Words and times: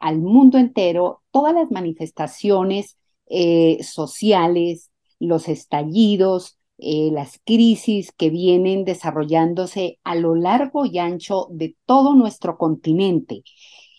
al 0.00 0.18
mundo 0.18 0.58
entero 0.58 1.22
todas 1.30 1.54
las 1.54 1.70
manifestaciones 1.70 2.96
eh, 3.28 3.82
sociales, 3.82 4.90
los 5.18 5.48
estallidos, 5.48 6.58
eh, 6.78 7.10
las 7.12 7.40
crisis 7.44 8.12
que 8.12 8.30
vienen 8.30 8.84
desarrollándose 8.84 9.98
a 10.02 10.14
lo 10.16 10.34
largo 10.34 10.86
y 10.86 10.98
ancho 10.98 11.46
de 11.50 11.76
todo 11.86 12.14
nuestro 12.14 12.56
continente. 12.58 13.42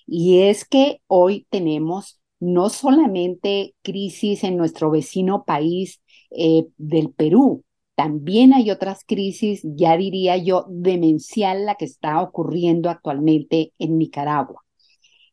Y 0.08 0.40
es 0.40 0.66
que 0.66 1.02
hoy 1.08 1.48
tenemos 1.50 2.20
no 2.40 2.70
solamente 2.70 3.76
crisis 3.84 4.44
en 4.44 4.58
nuestro 4.58 4.92
vecino 4.92 5.44
país 5.46 6.02
eh, 6.32 6.66
del 6.78 7.12
Perú, 7.14 7.64
también 8.02 8.54
hay 8.54 8.72
otras 8.72 9.04
crisis, 9.06 9.62
ya 9.64 9.96
diría 9.96 10.36
yo, 10.36 10.66
demencial 10.70 11.68
la 11.68 11.76
que 11.76 11.86
está 11.86 12.20
ocurriendo 12.22 12.90
actualmente 12.90 13.74
en 13.78 14.00
Nicaragua. 14.00 14.64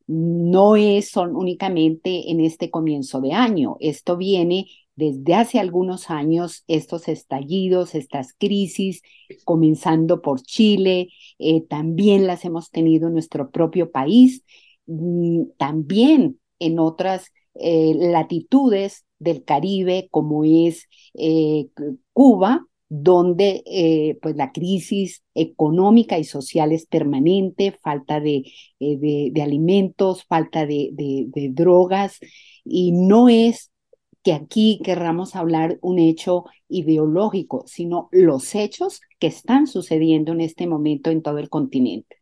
No 0.09 0.75
es 0.77 1.11
son 1.11 1.37
únicamente 1.37 2.31
en 2.31 2.41
este 2.41 2.70
comienzo 2.70 3.20
de 3.20 3.33
año, 3.33 3.77
esto 3.81 4.17
viene 4.17 4.67
desde 4.97 5.34
hace 5.34 5.61
algunos 5.61 6.11
años, 6.11 6.64
estos 6.67 7.06
estallidos, 7.06 7.95
estas 7.95 8.33
crisis, 8.33 9.03
comenzando 9.45 10.23
por 10.23 10.42
Chile, 10.42 11.11
eh, 11.39 11.61
también 11.69 12.27
las 12.27 12.45
hemos 12.45 12.70
tenido 12.73 13.06
en 13.06 13.12
nuestro 13.12 13.51
propio 13.53 13.92
país, 13.92 14.42
mm, 14.86 15.42
también 15.56 16.41
en 16.59 16.81
otras 16.81 17.33
eh, 17.55 17.92
latitudes 17.97 19.05
del 19.20 19.45
Caribe, 19.45 20.09
como 20.11 20.45
es 20.45 20.89
eh, 21.14 21.69
Cuba, 22.12 22.67
donde 22.89 23.62
eh, 23.67 24.19
pues 24.22 24.36
la 24.36 24.53
crisis 24.53 25.22
económica 25.34 26.19
y 26.19 26.25
social 26.25 26.72
es 26.72 26.86
permanente, 26.86 27.77
falta 27.83 28.20
de, 28.20 28.45
de, 28.80 29.42
alimentos, 29.42 30.24
falta 30.24 30.67
de, 30.67 30.90
de, 30.92 31.48
drogas, 31.51 32.18
y 32.64 32.92
no 32.92 33.29
es 33.29 33.70
que 34.23 34.33
aquí 34.33 34.80
querramos 34.83 35.36
hablar 35.36 35.79
un 35.80 35.98
hecho 35.98 36.45
ideológico, 36.68 37.64
sino 37.67 38.08
los 38.11 38.55
hechos 38.55 39.01
que 39.18 39.29
están 39.29 39.67
sucediendo 39.67 40.33
en 40.33 40.41
este 40.41 40.67
momento 40.67 41.11
en 41.11 41.23
todo 41.23 41.39
el 41.39 41.48
continente. 41.48 42.17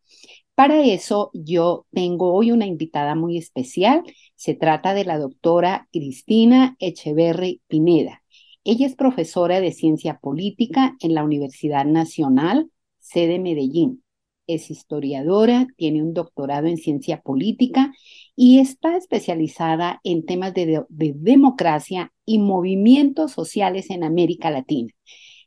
Para 0.55 0.83
eso 0.83 1.31
yo 1.35 1.87
tengo 1.93 2.33
hoy 2.33 2.51
una 2.51 2.67
invitada 2.67 3.15
muy 3.15 3.37
especial. 3.37 4.03
Se 4.37 4.55
trata 4.55 4.95
de 4.95 5.05
la 5.05 5.19
doctora 5.19 5.89
Cristina 5.93 6.77
Echeverry 6.79 7.61
Pineda. 7.69 8.23
Ella 8.69 8.89
es 8.89 8.97
profesora 8.97 9.61
de 9.61 9.71
ciencia 9.71 10.19
política 10.19 10.97
en 10.99 11.15
la 11.15 11.23
Universidad 11.23 11.85
Nacional, 11.85 12.69
sede 12.99 13.39
Medellín. 13.39 14.03
Es 14.49 14.73
historiadora, 14.73 15.69
tiene 15.77 16.03
un 16.03 16.15
doctorado 16.15 16.67
en 16.67 16.77
ciencia 16.77 17.21
política 17.21 17.93
y 18.35 18.59
está 18.59 18.97
especializada 18.97 20.01
en 20.03 20.27
temas 20.27 20.53
de, 20.53 20.85
democracia 20.89 22.13
y 22.25 22.41
movimientos 22.41 23.31
sociales 23.31 23.89
en 23.91 24.03
América 24.03 24.51
Latina. 24.51 24.93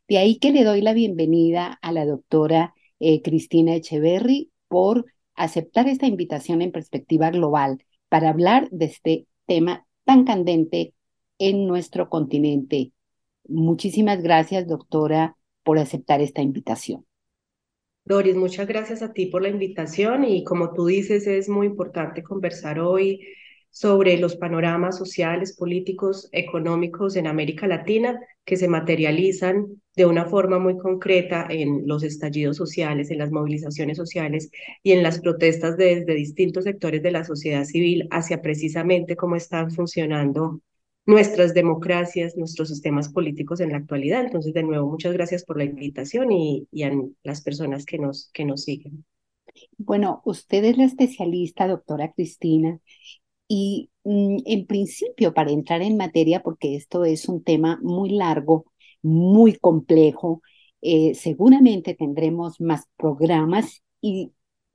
De 0.08 0.16
ahí 0.16 0.38
que 0.38 0.50
le 0.50 0.64
doy 0.64 0.80
la 0.80 0.94
bienvenida 0.94 1.78
a 1.82 1.92
la 1.92 2.06
doctora 2.06 2.72
eh, 3.00 3.20
Cristina 3.20 3.74
Echeverry 3.74 4.50
por 4.66 5.04
aceptar 5.34 5.88
esta 5.88 6.06
invitación 6.06 6.62
en 6.62 6.72
perspectiva 6.72 7.30
global 7.30 7.84
para 8.08 8.30
hablar 8.30 8.70
de 8.70 8.86
este 8.86 9.26
tema 9.44 9.86
tan 10.04 10.24
candente 10.24 10.94
en 11.38 11.66
nuestro 11.66 12.08
continente. 12.08 12.92
Muchísimas 13.50 14.22
gracias, 14.22 14.68
doctora, 14.68 15.36
por 15.64 15.78
aceptar 15.80 16.20
esta 16.20 16.40
invitación. 16.40 17.04
Doris, 18.04 18.36
muchas 18.36 18.68
gracias 18.68 19.02
a 19.02 19.12
ti 19.12 19.26
por 19.26 19.42
la 19.42 19.48
invitación 19.48 20.24
y 20.24 20.44
como 20.44 20.72
tú 20.72 20.86
dices, 20.86 21.26
es 21.26 21.48
muy 21.48 21.66
importante 21.66 22.22
conversar 22.22 22.78
hoy 22.78 23.20
sobre 23.70 24.18
los 24.18 24.36
panoramas 24.36 24.96
sociales, 24.96 25.56
políticos, 25.56 26.28
económicos 26.30 27.16
en 27.16 27.26
América 27.26 27.66
Latina 27.66 28.20
que 28.44 28.56
se 28.56 28.68
materializan 28.68 29.66
de 29.96 30.06
una 30.06 30.26
forma 30.26 30.60
muy 30.60 30.78
concreta 30.78 31.46
en 31.50 31.88
los 31.88 32.04
estallidos 32.04 32.56
sociales, 32.56 33.10
en 33.10 33.18
las 33.18 33.32
movilizaciones 33.32 33.96
sociales 33.96 34.50
y 34.84 34.92
en 34.92 35.02
las 35.02 35.20
protestas 35.20 35.76
desde 35.76 36.14
distintos 36.14 36.64
sectores 36.64 37.02
de 37.02 37.10
la 37.10 37.24
sociedad 37.24 37.64
civil 37.64 38.06
hacia 38.12 38.42
precisamente 38.42 39.16
cómo 39.16 39.34
están 39.34 39.72
funcionando 39.72 40.60
nuestras 41.10 41.52
democracias, 41.52 42.36
nuestros 42.36 42.68
sistemas 42.68 43.12
políticos 43.12 43.60
en 43.60 43.72
la 43.72 43.78
actualidad. 43.78 44.24
Entonces, 44.24 44.54
de 44.54 44.62
nuevo, 44.62 44.88
muchas 44.88 45.12
gracias 45.12 45.44
por 45.44 45.58
la 45.58 45.64
invitación 45.64 46.32
y, 46.32 46.66
y 46.72 46.84
a 46.84 46.92
las 47.22 47.42
personas 47.42 47.84
que 47.84 47.98
nos, 47.98 48.30
que 48.32 48.44
nos 48.44 48.62
siguen. 48.62 49.04
Bueno, 49.76 50.22
usted 50.24 50.64
es 50.64 50.78
la 50.78 50.84
especialista, 50.84 51.66
doctora 51.66 52.12
Cristina, 52.12 52.78
y 53.48 53.90
mm, 54.04 54.38
en 54.46 54.66
principio, 54.66 55.34
para 55.34 55.50
entrar 55.50 55.82
en 55.82 55.96
materia, 55.96 56.40
porque 56.42 56.76
esto 56.76 57.04
es 57.04 57.28
un 57.28 57.42
tema 57.42 57.80
muy 57.82 58.10
largo, 58.10 58.66
muy 59.02 59.56
complejo, 59.56 60.40
eh, 60.82 61.14
seguramente 61.14 61.94
tendremos 61.94 62.60
más 62.60 62.84
programas 62.96 63.82
y 64.00 64.32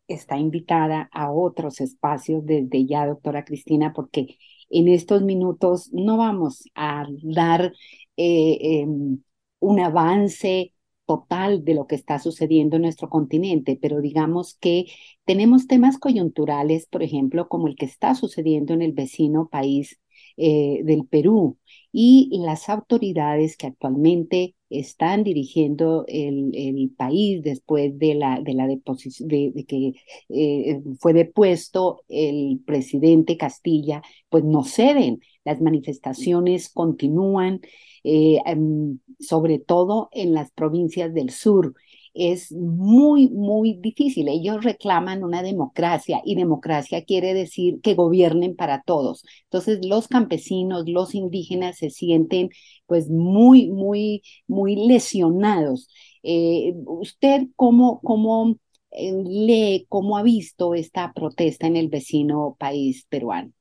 está 0.07 0.38
invitada 0.38 1.09
a 1.13 1.31
otros 1.31 1.81
espacios 1.81 2.45
desde 2.45 2.85
ya, 2.85 3.07
doctora 3.07 3.45
Cristina, 3.45 3.94
porque 3.94 4.38
en 4.70 4.88
estos 4.88 5.22
minutos 5.24 5.90
no 5.94 6.18
vamos 6.18 6.64
a 6.76 7.06
dar 7.24 7.74
eh, 8.18 8.58
em, 8.81 9.20
un 9.59 9.80
avance 9.80 10.74
total 11.06 11.64
de 11.64 11.76
lo 11.76 11.88
que 11.88 11.96
está 11.96 12.20
sucediendo 12.20 12.78
en 12.78 12.84
nuestro 12.84 13.09
continente, 13.09 13.78
pero 13.81 14.02
digamos 14.02 14.56
que 14.56 14.86
tenemos 15.25 15.68
temas 15.68 15.98
coyunturales, 16.00 16.88
por 16.88 17.04
ejemplo, 17.04 17.48
como 17.48 17.68
el 17.68 17.75
que 17.75 17.86
está 17.86 18.16
sucediendo 18.16 18.74
en 18.74 18.81
el 18.81 18.94
vecino 18.94 19.48
país 19.50 20.00
eh, 20.38 20.81
del 20.84 21.06
Perú 21.07 21.57
y 21.91 22.29
las 22.44 22.69
autoridades 22.69 23.57
que 23.57 23.68
actualmente 23.68 24.56
están 24.69 25.24
dirigiendo 25.24 26.06
el, 26.07 26.92
país 26.98 27.42
después 27.44 27.98
de 27.98 28.15
la 28.15 28.42
de 28.42 28.54
la 28.54 28.68
deposición 28.68 29.30
de, 29.30 29.65
que 29.68 29.94
eh, 30.30 30.81
fue 31.00 31.13
depuesto 31.13 32.01
el 32.10 32.60
presidente 32.65 33.38
Castilla, 33.38 34.01
pues 34.30 34.44
no 34.44 34.63
ceden, 34.63 35.21
las 35.45 35.62
manifestaciones 35.62 36.69
continúan 36.69 37.62
eh, 38.07 38.39
em, 38.45 39.00
sobre 39.19 39.57
todo 39.57 40.10
en 40.12 40.33
las 40.33 40.51
provincias 40.51 41.12
del 41.13 41.31
sur. 41.31 41.74
Es 42.15 42.51
muy, 42.53 43.29
muy 43.29 43.75
difícil. 43.81 44.29
Ellos 44.29 44.63
reclaman 44.63 45.23
una 45.23 45.44
democracia 45.44 46.21
y 46.25 46.35
democracia 46.35 47.03
quiere 47.06 47.33
decir 47.33 47.81
que 47.81 47.94
gobiernen 47.95 48.56
para 48.56 48.81
todos. 48.83 49.23
Entonces 49.44 49.85
los 49.85 50.07
campesinos, 50.07 50.85
los 50.88 51.13
indígenas 51.15 51.77
se 51.77 51.89
sienten 51.91 52.50
pues 52.88 53.09
muy, 53.09 53.69
muy, 53.69 54.23
muy 54.47 54.75
lesionados. 54.88 55.89
Eh, 56.23 56.73
¿Usted 56.85 57.47
cómo, 57.56 58.00
cómo 58.01 58.56
eh, 58.91 59.13
lee, 59.25 59.85
cómo 59.89 60.17
ha 60.17 60.23
visto 60.23 60.73
esta 60.75 61.13
protesta 61.13 61.67
en 61.67 61.75
el 61.77 61.89
vecino 61.89 62.56
país 62.59 63.06
peruano? 63.09 63.51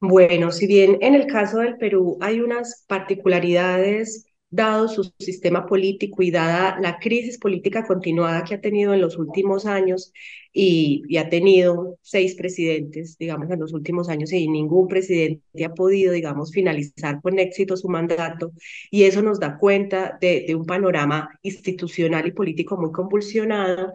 Bueno, 0.00 0.52
si 0.52 0.66
bien 0.66 0.98
en 1.00 1.14
el 1.14 1.26
caso 1.26 1.58
del 1.58 1.76
Perú 1.76 2.18
hay 2.20 2.40
unas 2.40 2.84
particularidades 2.88 4.27
dado 4.50 4.88
su 4.88 5.12
sistema 5.18 5.66
político 5.66 6.22
y 6.22 6.30
dada 6.30 6.78
la 6.80 6.98
crisis 6.98 7.38
política 7.38 7.86
continuada 7.86 8.44
que 8.44 8.54
ha 8.54 8.60
tenido 8.60 8.94
en 8.94 9.00
los 9.00 9.18
últimos 9.18 9.66
años 9.66 10.12
y, 10.52 11.16
ha 11.18 11.28
tenido 11.28 11.98
seis 12.02 12.34
presidentes, 12.34 13.18
digamos, 13.18 13.50
en 13.50 13.60
los 13.60 13.72
últimos 13.74 14.08
años 14.08 14.32
y 14.32 14.48
ningún 14.48 14.88
presidente 14.88 15.64
ha 15.64 15.74
podido, 15.74 16.12
digamos, 16.12 16.52
finalizar 16.52 17.20
con 17.20 17.38
éxito 17.38 17.76
su 17.76 17.88
mandato 17.88 18.52
y 18.90 19.04
eso 19.04 19.22
nos 19.22 19.38
da 19.40 19.58
cuenta 19.58 20.18
de, 20.20 20.44
de 20.46 20.54
un 20.54 20.64
panorama 20.66 21.28
institucional 21.42 22.26
y 22.26 22.32
político 22.32 22.76
muy 22.76 22.92
convulsionado. 22.92 23.94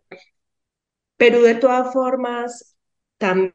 Pero 1.17 1.41
de 1.41 1.55
todas 1.55 1.93
formas, 1.93 2.75
también 3.17 3.53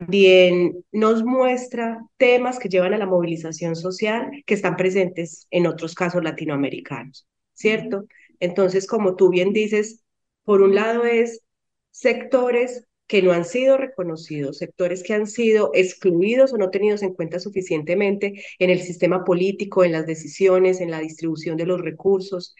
también 0.00 0.82
nos 0.92 1.22
muestra 1.24 2.00
temas 2.16 2.58
que 2.58 2.70
llevan 2.70 2.94
a 2.94 2.98
la 2.98 3.04
movilización 3.04 3.76
social 3.76 4.30
que 4.46 4.54
están 4.54 4.76
presentes 4.76 5.46
en 5.50 5.66
otros 5.66 5.94
casos 5.94 6.24
latinoamericanos, 6.24 7.28
¿cierto? 7.52 8.06
Entonces, 8.40 8.86
como 8.86 9.14
tú 9.14 9.28
bien 9.28 9.52
dices, 9.52 10.02
por 10.44 10.62
un 10.62 10.74
lado 10.74 11.04
es 11.04 11.42
sectores 11.90 12.86
que 13.06 13.20
no 13.20 13.32
han 13.32 13.44
sido 13.44 13.76
reconocidos, 13.76 14.56
sectores 14.56 15.02
que 15.02 15.12
han 15.12 15.26
sido 15.26 15.70
excluidos 15.74 16.54
o 16.54 16.56
no 16.56 16.70
tenidos 16.70 17.02
en 17.02 17.12
cuenta 17.12 17.38
suficientemente 17.38 18.42
en 18.58 18.70
el 18.70 18.80
sistema 18.80 19.22
político, 19.22 19.84
en 19.84 19.92
las 19.92 20.06
decisiones, 20.06 20.80
en 20.80 20.90
la 20.90 21.00
distribución 21.00 21.58
de 21.58 21.66
los 21.66 21.82
recursos, 21.82 22.54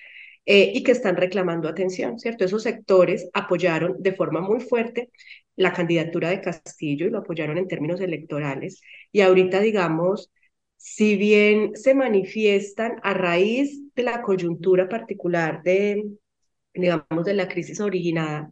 eh, 0.52 0.72
y 0.74 0.82
que 0.82 0.90
están 0.90 1.16
reclamando 1.16 1.68
atención, 1.68 2.18
¿cierto? 2.18 2.44
Esos 2.44 2.64
sectores 2.64 3.28
apoyaron 3.34 3.94
de 4.02 4.12
forma 4.14 4.40
muy 4.40 4.58
fuerte 4.60 5.10
la 5.54 5.72
candidatura 5.72 6.28
de 6.30 6.40
Castillo 6.40 7.06
y 7.06 7.10
lo 7.10 7.18
apoyaron 7.18 7.56
en 7.56 7.68
términos 7.68 8.00
electorales. 8.00 8.80
Y 9.12 9.20
ahorita, 9.20 9.60
digamos, 9.60 10.32
si 10.76 11.16
bien 11.16 11.76
se 11.76 11.94
manifiestan 11.94 12.96
a 13.04 13.14
raíz 13.14 13.80
de 13.94 14.02
la 14.02 14.22
coyuntura 14.22 14.88
particular 14.88 15.62
de, 15.62 16.04
digamos, 16.74 17.24
de 17.24 17.34
la 17.34 17.46
crisis 17.46 17.78
originada 17.80 18.50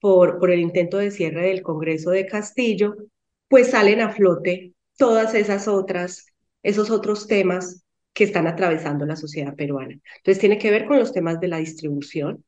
por, 0.00 0.38
por 0.38 0.50
el 0.50 0.60
intento 0.60 0.98
de 0.98 1.10
cierre 1.10 1.48
del 1.48 1.62
Congreso 1.62 2.10
de 2.10 2.26
Castillo, 2.26 2.94
pues 3.48 3.70
salen 3.70 4.02
a 4.02 4.10
flote 4.10 4.74
todas 4.98 5.34
esas 5.34 5.66
otras, 5.66 6.26
esos 6.62 6.90
otros 6.90 7.26
temas 7.26 7.86
que 8.12 8.24
están 8.24 8.46
atravesando 8.46 9.06
la 9.06 9.16
sociedad 9.16 9.54
peruana. 9.54 9.98
Entonces 10.16 10.38
tiene 10.40 10.58
que 10.58 10.70
ver 10.70 10.86
con 10.86 10.98
los 10.98 11.12
temas 11.12 11.40
de 11.40 11.48
la 11.48 11.58
distribución 11.58 12.44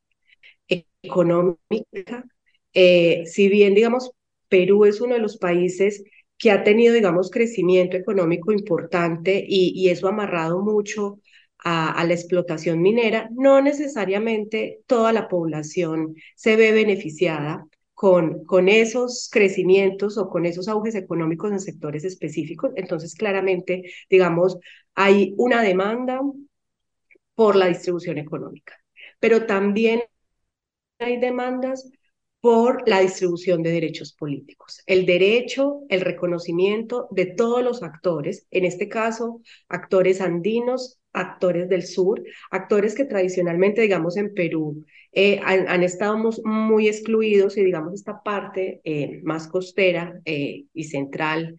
económica. 1.03 2.25
Eh, 2.73 3.25
si 3.27 3.49
bien, 3.49 3.75
digamos, 3.75 4.13
Perú 4.49 4.85
es 4.85 5.01
uno 5.01 5.15
de 5.15 5.21
los 5.21 5.39
países 5.39 6.05
que 6.39 6.51
ha 6.51 6.65
tenido, 6.65 6.95
digamos, 6.95 7.31
crecimiento 7.31 7.97
económico 7.97 8.53
importante 8.53 9.45
y, 9.47 9.73
y 9.75 9.91
eso 9.91 10.07
ha 10.07 10.11
amarrado 10.11 10.63
mucho 10.63 11.21
a, 11.59 11.93
a, 11.93 12.05
la 12.05 12.15
explotación 12.15 12.81
minera, 12.81 13.29
no 13.33 13.61
necesariamente 13.61 14.81
toda 14.87 15.13
la 15.13 15.29
población 15.29 16.15
se 16.35 16.57
ve 16.57 16.73
beneficiada 16.73 17.67
con, 18.01 18.47
con 18.47 18.71
esos 18.71 19.29
crecimientos 19.31 20.17
o 20.17 20.31
con 20.31 20.47
esos 20.47 20.69
auges 20.69 20.95
económicos 20.95 21.53
en 21.53 21.61
sectores 21.61 22.03
específicos. 22.07 22.73
Entonces, 22.77 23.15
claramente, 23.15 23.93
digamos, 24.09 24.57
hay 24.95 25.35
una 25.37 25.61
demanda 25.63 26.23
por 27.35 27.57
la 27.57 27.67
distribución 27.67 28.17
económica, 28.17 28.75
pero 29.19 29.45
también 29.45 30.01
hay 30.99 31.21
demandas 31.21 31.91
por 32.41 32.89
la 32.89 33.01
distribución 33.01 33.63
de 33.63 33.73
derechos 33.73 34.15
políticos. 34.15 34.83
El 34.87 35.05
derecho, 35.05 35.83
el 35.91 36.01
reconocimiento 36.01 37.07
de 37.11 37.27
todos 37.27 37.63
los 37.63 37.83
actores, 37.83 38.47
en 38.51 38.65
este 38.65 38.89
caso, 38.89 39.43
actores 39.69 40.23
andinos, 40.23 41.00
actores 41.13 41.69
del 41.69 41.85
sur, 41.85 42.23
actores 42.51 42.95
que 42.95 43.05
tradicionalmente, 43.05 43.83
digamos, 43.83 44.17
en 44.17 44.33
Perú 44.35 44.85
eh, 45.13 45.41
han, 45.43 45.83
estado 45.83 46.17
muy 46.45 46.89
excluidos 46.89 47.57
y, 47.57 47.65
digamos, 47.65 47.95
esta 47.95 48.23
parte 48.23 48.81
eh, 48.85 49.21
más 49.25 49.49
costera 49.49 50.21
eh, 50.25 50.65
y 50.73 50.85
central, 50.85 51.59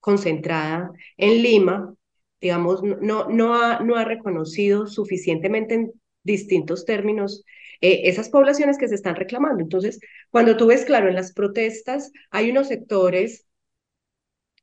concentrada 0.00 0.90
en 1.16 1.42
Lima, 1.42 1.94
digamos, 2.40 2.82
no, 2.82 3.28
no, 3.28 3.54
ha, 3.54 3.80
no 3.80 3.96
ha 3.96 4.04
reconocido 4.04 4.86
suficientemente 4.86 5.74
en 5.74 5.92
distintos 6.22 6.84
términos 6.84 7.44
esas 7.82 8.28
poblaciones 8.28 8.76
que 8.76 8.88
se 8.88 8.94
están 8.94 9.16
reclamando. 9.16 9.62
Entonces, 9.62 10.00
cuando 10.28 10.54
tú 10.58 10.66
ves, 10.66 10.84
claro, 10.84 11.08
en 11.08 11.14
las 11.14 11.32
protestas 11.32 12.12
hay 12.30 12.50
unos 12.50 12.68
sectores 12.68 13.46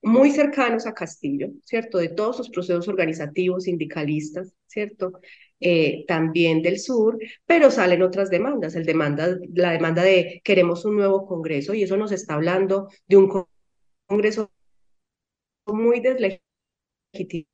muy 0.01 0.31
cercanos 0.31 0.85
a 0.85 0.93
Castillo, 0.93 1.49
¿cierto? 1.63 1.97
De 1.97 2.09
todos 2.09 2.37
sus 2.37 2.49
procesos 2.49 2.87
organizativos, 2.87 3.63
sindicalistas, 3.63 4.53
¿cierto? 4.67 5.19
Eh, 5.59 6.05
también 6.07 6.61
del 6.61 6.79
sur, 6.79 7.17
pero 7.45 7.71
salen 7.71 8.03
otras 8.03 8.29
demandas, 8.29 8.75
el 8.75 8.85
demanda, 8.85 9.37
la 9.53 9.71
demanda 9.71 10.03
de 10.03 10.41
queremos 10.43 10.85
un 10.85 10.97
nuevo 10.97 11.25
Congreso 11.25 11.73
y 11.73 11.83
eso 11.83 11.97
nos 11.97 12.11
está 12.11 12.35
hablando 12.35 12.89
de 13.07 13.17
un 13.17 13.45
Congreso 14.07 14.51
muy 15.65 15.99
deslegitimado, 15.99 17.47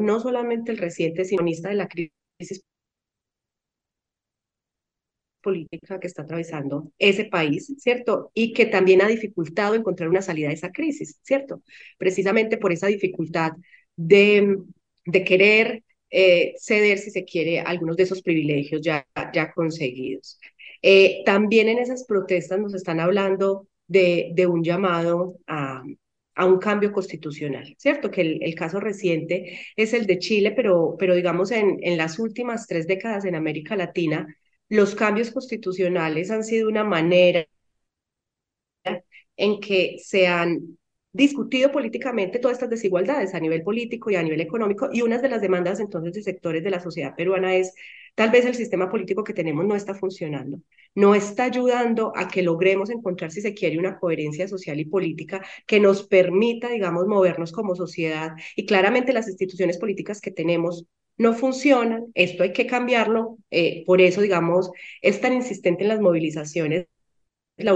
no 0.00 0.20
solamente 0.20 0.72
el 0.72 0.78
reciente 0.78 1.24
sionista 1.24 1.68
de 1.68 1.74
la 1.76 1.88
crisis 1.88 2.64
política 5.42 6.00
que 6.00 6.06
está 6.06 6.22
atravesando 6.22 6.92
ese 6.98 7.26
país, 7.26 7.74
¿cierto? 7.78 8.30
Y 8.34 8.52
que 8.52 8.66
también 8.66 9.02
ha 9.02 9.08
dificultado 9.08 9.74
encontrar 9.74 10.08
una 10.08 10.22
salida 10.22 10.48
de 10.48 10.54
esa 10.54 10.72
crisis, 10.72 11.18
¿cierto? 11.22 11.62
Precisamente 11.98 12.56
por 12.58 12.72
esa 12.72 12.86
dificultad 12.86 13.52
de, 13.96 14.58
de 15.04 15.24
querer 15.24 15.84
eh, 16.10 16.54
ceder, 16.58 16.98
si 16.98 17.10
se 17.10 17.24
quiere, 17.24 17.60
algunos 17.60 17.96
de 17.96 18.04
esos 18.04 18.22
privilegios 18.22 18.82
ya, 18.82 19.06
ya 19.34 19.52
conseguidos. 19.52 20.38
Eh, 20.82 21.22
también 21.24 21.68
en 21.68 21.78
esas 21.78 22.04
protestas 22.04 22.58
nos 22.60 22.74
están 22.74 23.00
hablando 23.00 23.68
de, 23.86 24.30
de 24.34 24.46
un 24.46 24.64
llamado 24.64 25.36
a, 25.46 25.82
a 26.34 26.46
un 26.46 26.58
cambio 26.58 26.92
constitucional, 26.92 27.74
¿cierto? 27.78 28.10
Que 28.10 28.22
el, 28.22 28.42
el, 28.42 28.54
caso 28.54 28.80
reciente 28.80 29.60
es 29.76 29.92
el 29.92 30.06
de 30.06 30.18
Chile, 30.18 30.52
pero, 30.52 30.96
pero 30.98 31.14
digamos 31.14 31.50
en, 31.50 31.78
en 31.82 31.96
las 31.96 32.18
últimas 32.18 32.66
tres 32.66 32.86
décadas 32.86 33.24
en 33.24 33.34
América 33.34 33.76
Latina, 33.76 34.26
los 34.72 34.94
cambios 34.94 35.30
constitucionales 35.30 36.30
han 36.30 36.44
sido 36.44 36.66
una 36.66 36.82
manera 36.82 37.46
en 39.36 39.60
que 39.60 39.98
se 40.02 40.26
han 40.26 40.78
discutido 41.12 41.70
políticamente 41.70 42.38
todas 42.38 42.56
estas 42.56 42.70
desigualdades 42.70 43.34
a 43.34 43.40
nivel 43.40 43.62
político 43.62 44.10
y 44.10 44.16
a 44.16 44.22
nivel 44.22 44.40
económico 44.40 44.88
y 44.90 45.02
una 45.02 45.18
de 45.18 45.28
las 45.28 45.42
demandas 45.42 45.78
entonces 45.78 46.14
de 46.14 46.22
sectores 46.22 46.64
de 46.64 46.70
la 46.70 46.80
sociedad 46.80 47.14
peruana 47.14 47.54
es 47.54 47.74
tal 48.14 48.30
vez 48.30 48.46
el 48.46 48.54
sistema 48.54 48.88
político 48.90 49.24
que 49.24 49.34
tenemos 49.34 49.66
no 49.66 49.74
está 49.74 49.94
funcionando, 49.94 50.60
no 50.94 51.14
está 51.14 51.44
ayudando 51.44 52.12
a 52.16 52.28
que 52.28 52.42
logremos 52.42 52.88
encontrar 52.88 53.30
si 53.30 53.42
se 53.42 53.52
quiere 53.52 53.78
una 53.78 53.98
coherencia 53.98 54.48
social 54.48 54.80
y 54.80 54.86
política 54.86 55.44
que 55.66 55.80
nos 55.80 56.02
permita, 56.06 56.68
digamos, 56.70 57.06
movernos 57.06 57.52
como 57.52 57.74
sociedad 57.74 58.32
y 58.56 58.64
claramente 58.66 59.12
las 59.12 59.28
instituciones 59.28 59.76
políticas 59.78 60.20
que 60.20 60.30
tenemos 60.30 60.86
no 61.18 61.34
funcionan, 61.34 62.06
esto 62.14 62.42
hay 62.42 62.52
que 62.52 62.66
cambiarlo, 62.66 63.38
eh, 63.50 63.84
por 63.86 64.00
eso, 64.00 64.20
digamos, 64.20 64.70
es 65.02 65.20
tan 65.20 65.32
insistente 65.32 65.82
en 65.84 65.88
las 65.88 66.00
movilizaciones 66.00 66.86
la 67.56 67.74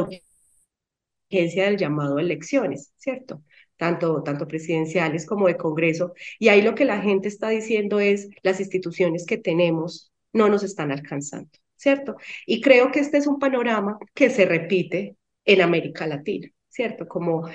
urgencia 1.30 1.64
del 1.64 1.76
llamado 1.76 2.18
elecciones, 2.18 2.92
¿cierto? 2.96 3.42
Tanto, 3.76 4.22
tanto 4.22 4.48
presidenciales 4.48 5.26
como 5.26 5.48
de 5.48 5.56
Congreso. 5.56 6.14
Y 6.38 6.48
ahí 6.48 6.62
lo 6.62 6.74
que 6.74 6.84
la 6.84 7.00
gente 7.00 7.28
está 7.28 7.48
diciendo 7.50 8.00
es, 8.00 8.28
las 8.42 8.60
instituciones 8.60 9.26
que 9.26 9.38
tenemos 9.38 10.12
no 10.32 10.48
nos 10.48 10.62
están 10.62 10.92
alcanzando, 10.92 11.50
¿cierto? 11.76 12.16
Y 12.46 12.60
creo 12.60 12.90
que 12.92 13.00
este 13.00 13.18
es 13.18 13.26
un 13.26 13.38
panorama 13.38 13.98
que 14.14 14.30
se 14.30 14.46
repite 14.46 15.16
en 15.44 15.60
América 15.62 16.06
Latina. 16.06 16.48
¿cierto? 16.76 17.08
Como, 17.08 17.48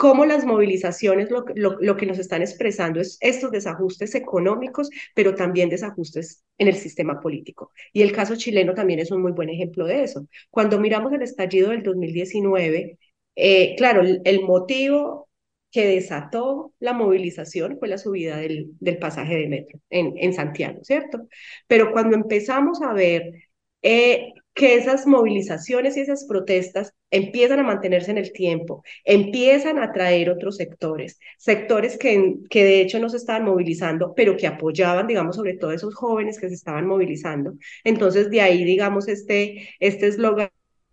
como 0.00 0.24
las 0.24 0.46
movilizaciones 0.46 1.30
lo, 1.30 1.44
lo, 1.56 1.76
lo, 1.78 1.96
que 1.98 2.06
nos 2.06 2.18
están 2.18 2.40
expresando 2.40 3.00
es 3.02 3.18
estos 3.20 3.50
desajustes 3.50 4.14
económicos, 4.14 4.88
pero 5.14 5.34
también 5.34 5.68
desajustes 5.68 6.42
en 6.56 6.68
el 6.68 6.76
sistema 6.76 7.20
político. 7.20 7.70
Y 7.92 8.00
el 8.00 8.10
caso 8.12 8.34
chileno 8.34 8.72
también 8.72 9.00
es 9.00 9.10
un 9.10 9.20
muy 9.20 9.32
buen 9.32 9.50
ejemplo 9.50 9.84
de 9.84 10.02
eso. 10.04 10.26
Cuando 10.48 10.80
miramos 10.80 11.12
el 11.12 11.20
estallido 11.20 11.68
del 11.68 11.82
2019, 11.82 12.98
eh, 13.36 13.74
claro, 13.76 14.00
el, 14.00 14.22
el, 14.24 14.40
motivo 14.42 15.28
que 15.70 15.86
desató 15.86 16.72
la 16.78 16.94
movilización 16.94 17.76
fue 17.78 17.88
la 17.88 17.98
subida 17.98 18.38
del, 18.38 18.70
del 18.80 18.96
pasaje 18.96 19.36
de 19.36 19.48
metro 19.48 19.80
en, 19.90 20.14
en 20.16 20.32
Santiago, 20.32 20.82
¿cierto? 20.82 21.28
Pero 21.66 21.92
cuando 21.92 22.16
empezamos 22.16 22.80
a 22.80 22.94
ver 22.94 23.34
eh, 23.82 24.32
que 24.54 24.76
esas 24.76 25.06
movilizaciones 25.06 25.98
y 25.98 26.00
esas 26.00 26.24
protestas 26.24 26.94
empiezan 27.10 27.60
a 27.60 27.62
mantenerse 27.62 28.10
en 28.10 28.18
el 28.18 28.32
tiempo, 28.32 28.82
empiezan 29.04 29.78
a 29.78 29.84
atraer 29.84 30.30
otros 30.30 30.56
sectores, 30.56 31.18
sectores 31.38 31.98
que, 31.98 32.36
que 32.48 32.64
de 32.64 32.80
hecho 32.80 32.98
no 32.98 33.08
se 33.08 33.16
estaban 33.16 33.44
movilizando, 33.44 34.14
pero 34.14 34.36
que 34.36 34.46
apoyaban, 34.46 35.06
digamos, 35.06 35.36
sobre 35.36 35.54
todo 35.56 35.72
esos 35.72 35.94
jóvenes 35.94 36.38
que 36.40 36.48
se 36.48 36.54
estaban 36.54 36.86
movilizando. 36.86 37.54
Entonces, 37.84 38.30
de 38.30 38.40
ahí, 38.40 38.64
digamos, 38.64 39.08
este 39.08 39.68
este 39.80 40.06
eslogan 40.08 40.50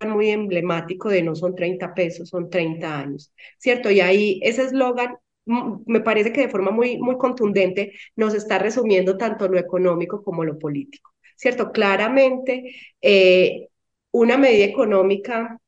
muy 0.08 0.30
emblemático 0.30 1.10
de 1.10 1.24
no 1.24 1.36
son 1.36 1.56
30 1.56 1.94
pesos, 1.94 2.30
son 2.30 2.50
30 2.50 3.00
años, 3.00 3.34
¿cierto? 3.58 3.90
Y 3.92 4.00
ahí 4.00 4.40
ese 4.44 4.64
eslogan 4.64 5.16
me 5.46 6.02
parece 6.02 6.34
que 6.34 6.42
de 6.42 6.50
forma 6.50 6.72
muy, 6.72 6.98
muy 6.98 7.18
contundente 7.18 7.94
nos 8.16 8.34
está 8.34 8.60
resumiendo 8.60 9.18
tanto 9.18 9.48
lo 9.48 9.58
económico 9.58 10.24
como 10.24 10.44
lo 10.44 10.60
político, 10.60 11.12
¿cierto? 11.36 11.72
Claramente, 11.72 12.76
eh, 13.02 13.70
una 14.12 14.38
medida 14.38 14.66
económica 14.66 15.60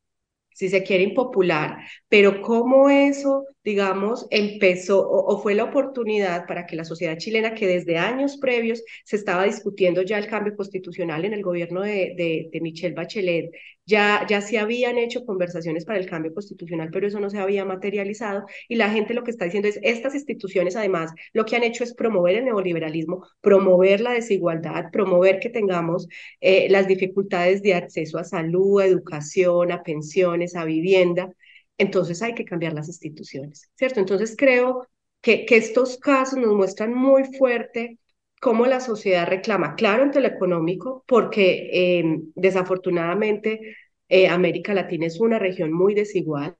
si 0.60 0.68
se 0.70 0.84
quiere, 0.84 1.04
impopular, 1.06 1.78
pero 2.10 2.42
cómo 2.42 2.90
eso, 2.90 3.46
digamos, 3.70 4.26
empezó 4.32 5.08
o, 5.08 5.40
fue 5.44 5.54
la 5.54 5.66
oportunidad 5.66 6.48
para 6.48 6.66
que 6.66 6.76
la 6.76 6.84
sociedad 6.84 7.18
chilena, 7.18 7.54
que 7.54 7.68
desde 7.68 7.98
años 8.00 8.38
previos 8.38 8.84
se 9.06 9.16
estaba 9.16 9.44
discutiendo 9.44 10.02
ya 10.02 10.18
el 10.18 10.26
cambio 10.26 10.56
constitucional 10.56 11.24
en 11.24 11.34
el 11.34 11.44
gobierno 11.44 11.82
de, 11.82 12.16
de, 12.52 12.62
Michelle 12.62 12.96
Bachelet, 12.96 13.52
ya, 13.86 14.26
ya 14.28 14.42
se 14.42 14.58
habían 14.58 14.98
hecho 14.98 15.24
conversaciones 15.24 15.86
para 15.86 16.00
el 16.00 16.10
cambio 16.10 16.34
constitucional, 16.34 16.90
pero 16.92 17.06
eso 17.08 17.20
no 17.20 17.30
se 17.30 17.38
había 17.38 17.64
materializado 17.64 18.46
y 18.68 18.76
la 18.76 18.90
gente 18.90 19.14
lo 19.14 19.24
que 19.24 19.32
está 19.32 19.46
diciendo 19.46 19.68
es, 19.70 19.80
estas 19.84 20.16
instituciones 20.16 20.76
además 20.76 21.12
lo 21.34 21.46
que 21.46 21.56
han 21.56 21.64
hecho 21.64 21.84
es 21.84 21.94
promover 21.94 22.38
el 22.38 22.46
neoliberalismo, 22.46 23.24
promover 23.40 24.02
la 24.02 24.14
desigualdad, 24.14 24.86
promover 24.92 25.40
que 25.40 25.50
tengamos 25.50 26.08
eh, 26.42 26.68
las 26.72 26.88
dificultades 26.88 27.62
de 27.62 27.76
acceso 27.76 28.18
a 28.18 28.24
salud, 28.24 28.82
a 28.82 28.86
educación, 28.86 29.72
a 29.72 29.84
pensiones, 29.84 30.56
a 30.56 30.66
vivienda. 30.66 31.32
Entonces 31.80 32.22
hay 32.22 32.36
que 32.36 32.46
cambiar 32.46 32.74
las 32.74 32.90
instituciones, 32.90 33.72
¿cierto? 33.76 34.02
Entonces 34.02 34.36
creo 34.38 34.88
que, 35.22 35.46
estos 35.50 35.98
casos 35.98 36.38
nos 36.38 36.54
muestran 36.54 36.94
muy 36.94 37.24
fuerte 37.38 37.98
cómo 38.42 38.66
la 38.66 38.82
sociedad 38.82 39.28
reclama, 39.28 39.76
claro, 39.76 40.04
entre 40.04 40.22
lo 40.22 40.28
económico, 40.28 41.04
porque 41.08 41.70
eh, 41.74 42.20
desafortunadamente 42.36 43.76
eh, 44.10 44.28
América 44.28 44.74
Latina 44.74 45.08
es 45.08 45.20
una 45.20 45.40
región 45.40 45.72
muy 45.72 45.96
desigual. 45.96 46.56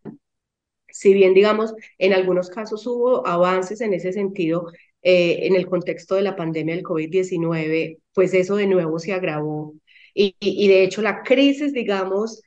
Si 0.92 1.14
bien, 1.14 1.34
digamos, 1.34 1.74
en 1.98 2.14
algunos 2.14 2.50
casos 2.50 2.88
hubo 2.88 3.28
avances 3.28 3.82
en 3.82 3.94
ese 3.94 4.14
sentido 4.14 4.68
eh, 5.02 5.48
en 5.48 5.56
el 5.56 5.68
contexto 5.68 6.16
de 6.16 6.24
la 6.24 6.36
pandemia 6.36 6.76
del 6.76 6.84
COVID-19, 6.84 8.00
pues 8.14 8.34
eso 8.34 8.56
de 8.56 8.68
nuevo 8.68 9.00
se 9.00 9.14
agravó. 9.14 9.76
Y, 10.14 10.36
y, 10.40 10.68
de 10.68 10.84
hecho 10.84 11.02
la 11.02 11.24
crisis, 11.24 11.74
digamos, 11.74 12.42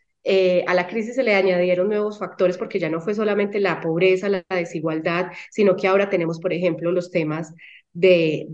a 0.67 0.75
la 0.75 0.87
crisis 0.87 1.15
se 1.17 1.23
le 1.23 1.35
añadieron 1.35 1.89
nuevos 1.89 2.19
factores 2.19 2.57
porque 2.59 2.79
ya 2.79 2.89
no 2.91 3.01
fue 3.01 3.15
solamente 3.15 3.61
la 3.61 3.81
pobreza, 3.81 4.29
la 4.29 4.45
desigualdad, 4.51 5.33
sino 5.51 5.77
que 5.77 5.89
ahora 5.89 6.11
tenemos, 6.11 6.39
por 6.41 6.53
ejemplo, 6.53 6.93
los 6.93 7.11
temas 7.11 7.55
de, 7.93 8.49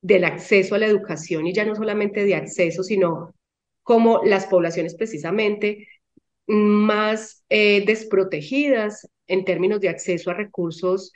del 0.00 0.24
acceso 0.24 0.74
a 0.74 0.78
la 0.78 0.86
educación 0.86 1.46
y 1.46 1.52
ya 1.52 1.64
no 1.64 1.74
solamente 1.74 2.24
de 2.24 2.34
acceso, 2.34 2.82
sino 2.82 3.34
como 3.82 4.22
las 4.24 4.46
poblaciones 4.46 4.94
precisamente 4.94 5.88
más 6.46 7.44
eh, 7.48 7.84
desprotegidas 7.84 9.08
en 9.26 9.44
términos 9.44 9.80
de 9.80 9.88
acceso 9.90 10.30
a 10.30 10.34
recursos, 10.34 11.12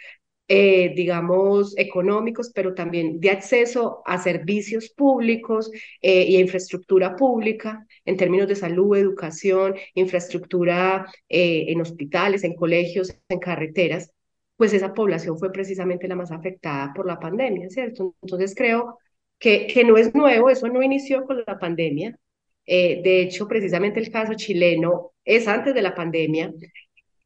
eh, 0.49 0.93
digamos, 0.95 1.75
económicos, 1.79 2.51
pero 2.55 2.75
también 2.75 3.21
de 3.21 3.31
acceso 3.31 4.03
a 4.05 4.19
servicios 4.19 4.91
públicos 4.91 5.71
eh, 6.01 6.25
y 6.29 6.37
a 6.37 6.41
infraestructura 6.41 7.17
pública 7.17 7.87
en 8.05 8.17
términos 8.17 8.49
de 8.49 8.57
salud, 8.57 8.97
educación, 8.97 9.75
infraestructura 9.95 11.07
en 11.29 11.81
hospitales, 11.81 12.45
en 12.45 12.55
colegios, 12.55 13.17
en 13.29 13.39
carreteras 13.39 14.13
pues 14.57 14.73
esa 14.75 14.95
población 14.95 15.39
fue 15.39 15.51
precisamente 15.51 16.07
la 16.07 16.15
más 16.15 16.31
afectada 16.31 16.93
por 16.95 17.05
la 17.05 17.19
pandemia, 17.19 17.69
¿cierto? 17.69 18.15
Entonces 18.23 18.55
creo 18.55 18.97
que, 19.39 19.67
que 19.67 19.83
no 19.83 19.97
es 19.97 20.15
nuevo, 20.15 20.51
eso 20.51 20.69
no 20.69 20.83
inició 20.85 21.25
con 21.25 21.43
la 21.45 21.59
pandemia. 21.59 22.17
Eh, 22.65 23.01
de 23.03 23.23
hecho, 23.23 23.49
precisamente 23.49 23.99
el 23.99 24.11
caso 24.11 24.35
chileno 24.35 25.13
es 25.25 25.49
antes 25.49 25.75
de 25.75 25.83
la 25.83 25.95
pandemia. 25.95 26.53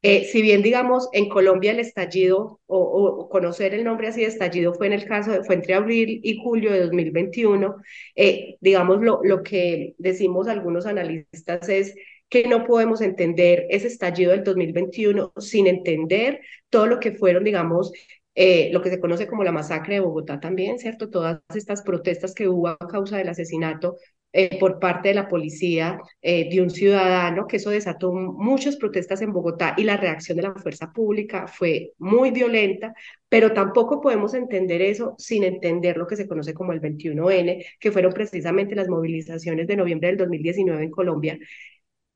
Eh, 0.03 0.25
si 0.25 0.41
bien, 0.41 0.61
digamos, 0.61 1.09
en 1.11 1.27
Colombia 1.27 1.71
el 1.71 1.79
estallido, 1.79 2.59
o, 2.67 2.77
o, 2.77 3.29
conocer 3.29 3.73
el 3.73 3.83
nombre 3.83 4.07
así 4.07 4.21
de 4.21 4.27
estallido, 4.27 4.73
fue 4.73 4.87
en 4.87 4.93
el 4.93 5.05
caso, 5.05 5.43
fue 5.43 5.55
entre 5.55 5.73
abril 5.73 6.21
y 6.23 6.37
julio 6.41 6.71
de 6.71 6.81
2021, 6.81 7.75
eh, 8.15 8.57
digamos, 8.61 9.01
lo, 9.01 9.21
lo 9.23 9.43
que 9.43 9.95
decimos 9.97 10.47
algunos 10.47 10.85
analistas 10.85 11.67
es 11.69 11.95
que 12.29 12.47
no 12.47 12.65
podemos 12.65 13.01
entender 13.01 13.65
ese 13.69 13.87
estallido 13.87 14.31
del 14.31 14.43
2021 14.43 15.33
sin 15.37 15.67
entender 15.67 16.41
todo 16.69 16.85
lo 16.87 16.99
que 16.99 17.13
fueron, 17.13 17.43
digamos, 17.43 17.91
eh, 18.35 18.69
lo 18.71 18.81
que 18.81 18.89
se 18.91 18.99
conoce 18.99 19.27
como 19.27 19.43
la 19.43 19.51
masacre 19.51 19.95
de 19.95 20.01
Bogotá 20.01 20.39
también, 20.39 20.77
¿cierto? 20.77 21.09
Todas 21.09 21.41
estas 21.55 21.81
protestas 21.81 22.35
que 22.35 22.47
hubo 22.47 22.67
a 22.67 22.77
causa 22.77 23.17
del 23.17 23.29
asesinato 23.29 23.97
eh, 24.33 24.59
por 24.59 24.79
parte 24.79 25.09
de 25.09 25.15
la 25.15 25.27
policía 25.27 25.99
eh, 26.21 26.49
de 26.49 26.61
un 26.61 26.69
ciudadano, 26.69 27.47
que 27.47 27.57
eso 27.57 27.69
desató 27.69 28.11
muchas 28.11 28.75
protestas 28.75 29.21
en 29.21 29.33
Bogotá 29.33 29.73
y 29.77 29.83
la 29.83 29.97
reacción 29.97 30.35
de 30.37 30.43
la 30.43 30.53
fuerza 30.53 30.91
pública 30.91 31.47
fue 31.47 31.93
muy 31.97 32.31
violenta, 32.31 32.93
pero 33.29 33.53
tampoco 33.53 34.01
podemos 34.01 34.33
entender 34.33 34.81
eso 34.81 35.15
sin 35.17 35.43
entender 35.43 35.97
lo 35.97 36.07
que 36.07 36.17
se 36.17 36.27
conoce 36.27 36.53
como 36.53 36.73
el 36.73 36.81
21N, 36.81 37.65
que 37.79 37.91
fueron 37.91 38.13
precisamente 38.13 38.75
las 38.75 38.89
movilizaciones 38.89 39.65
de 39.67 39.77
noviembre 39.77 40.09
del 40.09 40.17
2019 40.17 40.83
en 40.83 40.91
Colombia, 40.91 41.39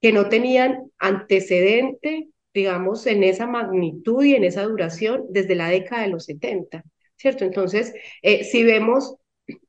que 0.01 0.12
no 0.12 0.30
tenían 0.30 0.91
antecedente, 1.00 2.27
digamos, 2.53 3.08
en 3.08 3.24
esa 3.24 3.48
magnitud 3.48 4.24
y 4.24 4.36
en 4.36 4.44
esa 4.44 4.63
duración 4.63 5.25
desde 5.30 5.56
la 5.56 5.70
década 5.70 6.03
de 6.03 6.10
los 6.10 6.25
70, 6.25 6.84
¿cierto? 7.15 7.46
Entonces, 7.46 7.94
eh, 8.22 8.44
si 8.44 8.63
vemos, 8.63 9.15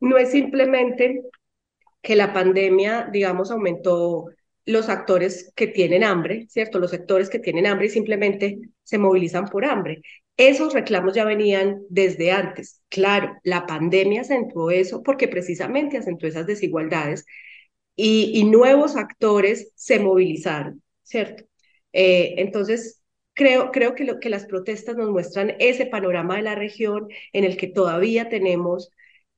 no 0.01 0.19
es 0.19 0.31
simplemente 0.31 1.23
que 2.03 2.17
la 2.17 2.33
pandemia, 2.33 3.09
digamos, 3.13 3.51
aumentó 3.51 4.27
los 4.67 4.89
actores 4.89 5.53
que 5.57 5.67
tienen 5.67 6.05
hambre, 6.05 6.47
¿cierto? 6.49 6.79
Los 6.79 6.91
sectores 6.91 7.31
que 7.31 7.39
tienen 7.39 7.67
hambre 7.67 7.87
y 7.87 7.91
simplemente 7.91 8.59
se 8.83 8.99
movilizan 8.99 9.47
por 9.47 9.65
hambre. 9.65 10.03
Esos 10.37 10.73
reclamos 10.73 11.15
ya 11.15 11.25
venían 11.25 11.83
desde 11.89 12.33
antes. 12.33 12.83
Claro, 12.89 13.37
la 13.45 13.67
pandemia 13.67 14.23
acentuó 14.23 14.71
eso 14.71 15.03
porque 15.03 15.29
precisamente 15.29 15.99
acentuó 15.99 16.29
esas 16.29 16.47
desigualdades 16.47 17.25
y, 17.97 18.45
nuevos 18.45 18.97
actores 18.97 19.73
se 19.77 19.99
movilizaron, 20.01 20.83
¿cierto? 21.03 21.45
Eh, 21.93 22.35
entonces, 22.39 23.03
creo, 23.35 23.71
creo 23.71 23.95
que, 23.95 24.05
lo, 24.05 24.21
que 24.21 24.31
las 24.31 24.47
protestas 24.47 24.97
nos 24.97 25.11
muestran 25.11 25.55
ese 25.59 25.87
panorama 25.87 26.37
de 26.37 26.43
la 26.43 26.55
región 26.55 27.09
en 27.33 27.45
el 27.45 27.57
que 27.57 27.69
todavía 27.69 28.29
tenemos 28.29 28.91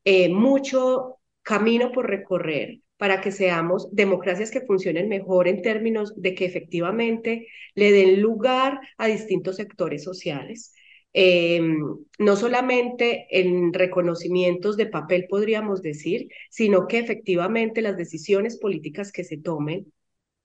eh, 0.04 0.28
mucho 0.28 1.18
camino 1.44 1.92
por 1.92 2.08
recorrer 2.08 2.80
para 2.96 3.20
que 3.20 3.32
seamos 3.32 3.88
democracias 3.92 4.50
que 4.50 4.62
funcionen 4.62 5.08
mejor 5.08 5.48
en 5.48 5.62
términos 5.62 6.14
de 6.16 6.34
que 6.34 6.46
efectivamente 6.46 7.48
le 7.74 7.92
den 7.92 8.20
lugar 8.20 8.80
a 8.98 9.06
distintos 9.06 9.56
sectores 9.56 10.02
sociales. 10.04 10.74
Em, 11.12 11.78
no 12.18 12.36
solamente 12.36 13.26
en 13.30 13.72
reconocimientos 13.72 14.76
de 14.76 14.86
papel, 14.86 15.26
podríamos 15.28 15.82
decir, 15.82 16.28
sino 16.50 16.88
que 16.88 16.98
efectivamente 16.98 17.82
las 17.82 17.96
decisiones 17.96 18.58
políticas 18.58 19.12
que 19.12 19.24
se 19.24 19.36
tomen 19.38 19.92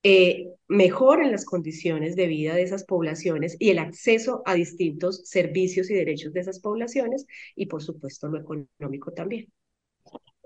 eh, 0.04 0.48
mejoren 0.68 1.32
las 1.32 1.46
condiciones 1.46 2.16
de 2.16 2.28
vida 2.28 2.56
de 2.56 2.64
esas 2.64 2.86
poblaciones 2.86 3.58
y 3.60 3.72
el 3.72 3.80
acceso 3.80 4.44
a 4.46 4.54
distintos 4.56 5.22
servicios 5.26 5.90
y 5.90 5.96
derechos 5.96 6.34
de 6.34 6.42
esas 6.42 6.60
poblaciones 6.62 7.26
y 7.56 7.66
por 7.68 7.84
supuesto 7.84 8.30
lo 8.30 8.40
económico 8.40 9.12
también. 9.14 9.52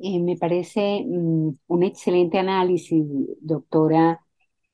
Eh, 0.06 0.20
me 0.20 0.36
parece 0.38 1.06
mm, 1.08 1.52
un 1.68 1.84
excelente 1.84 2.38
análisis, 2.38 3.06
doctora 3.42 4.20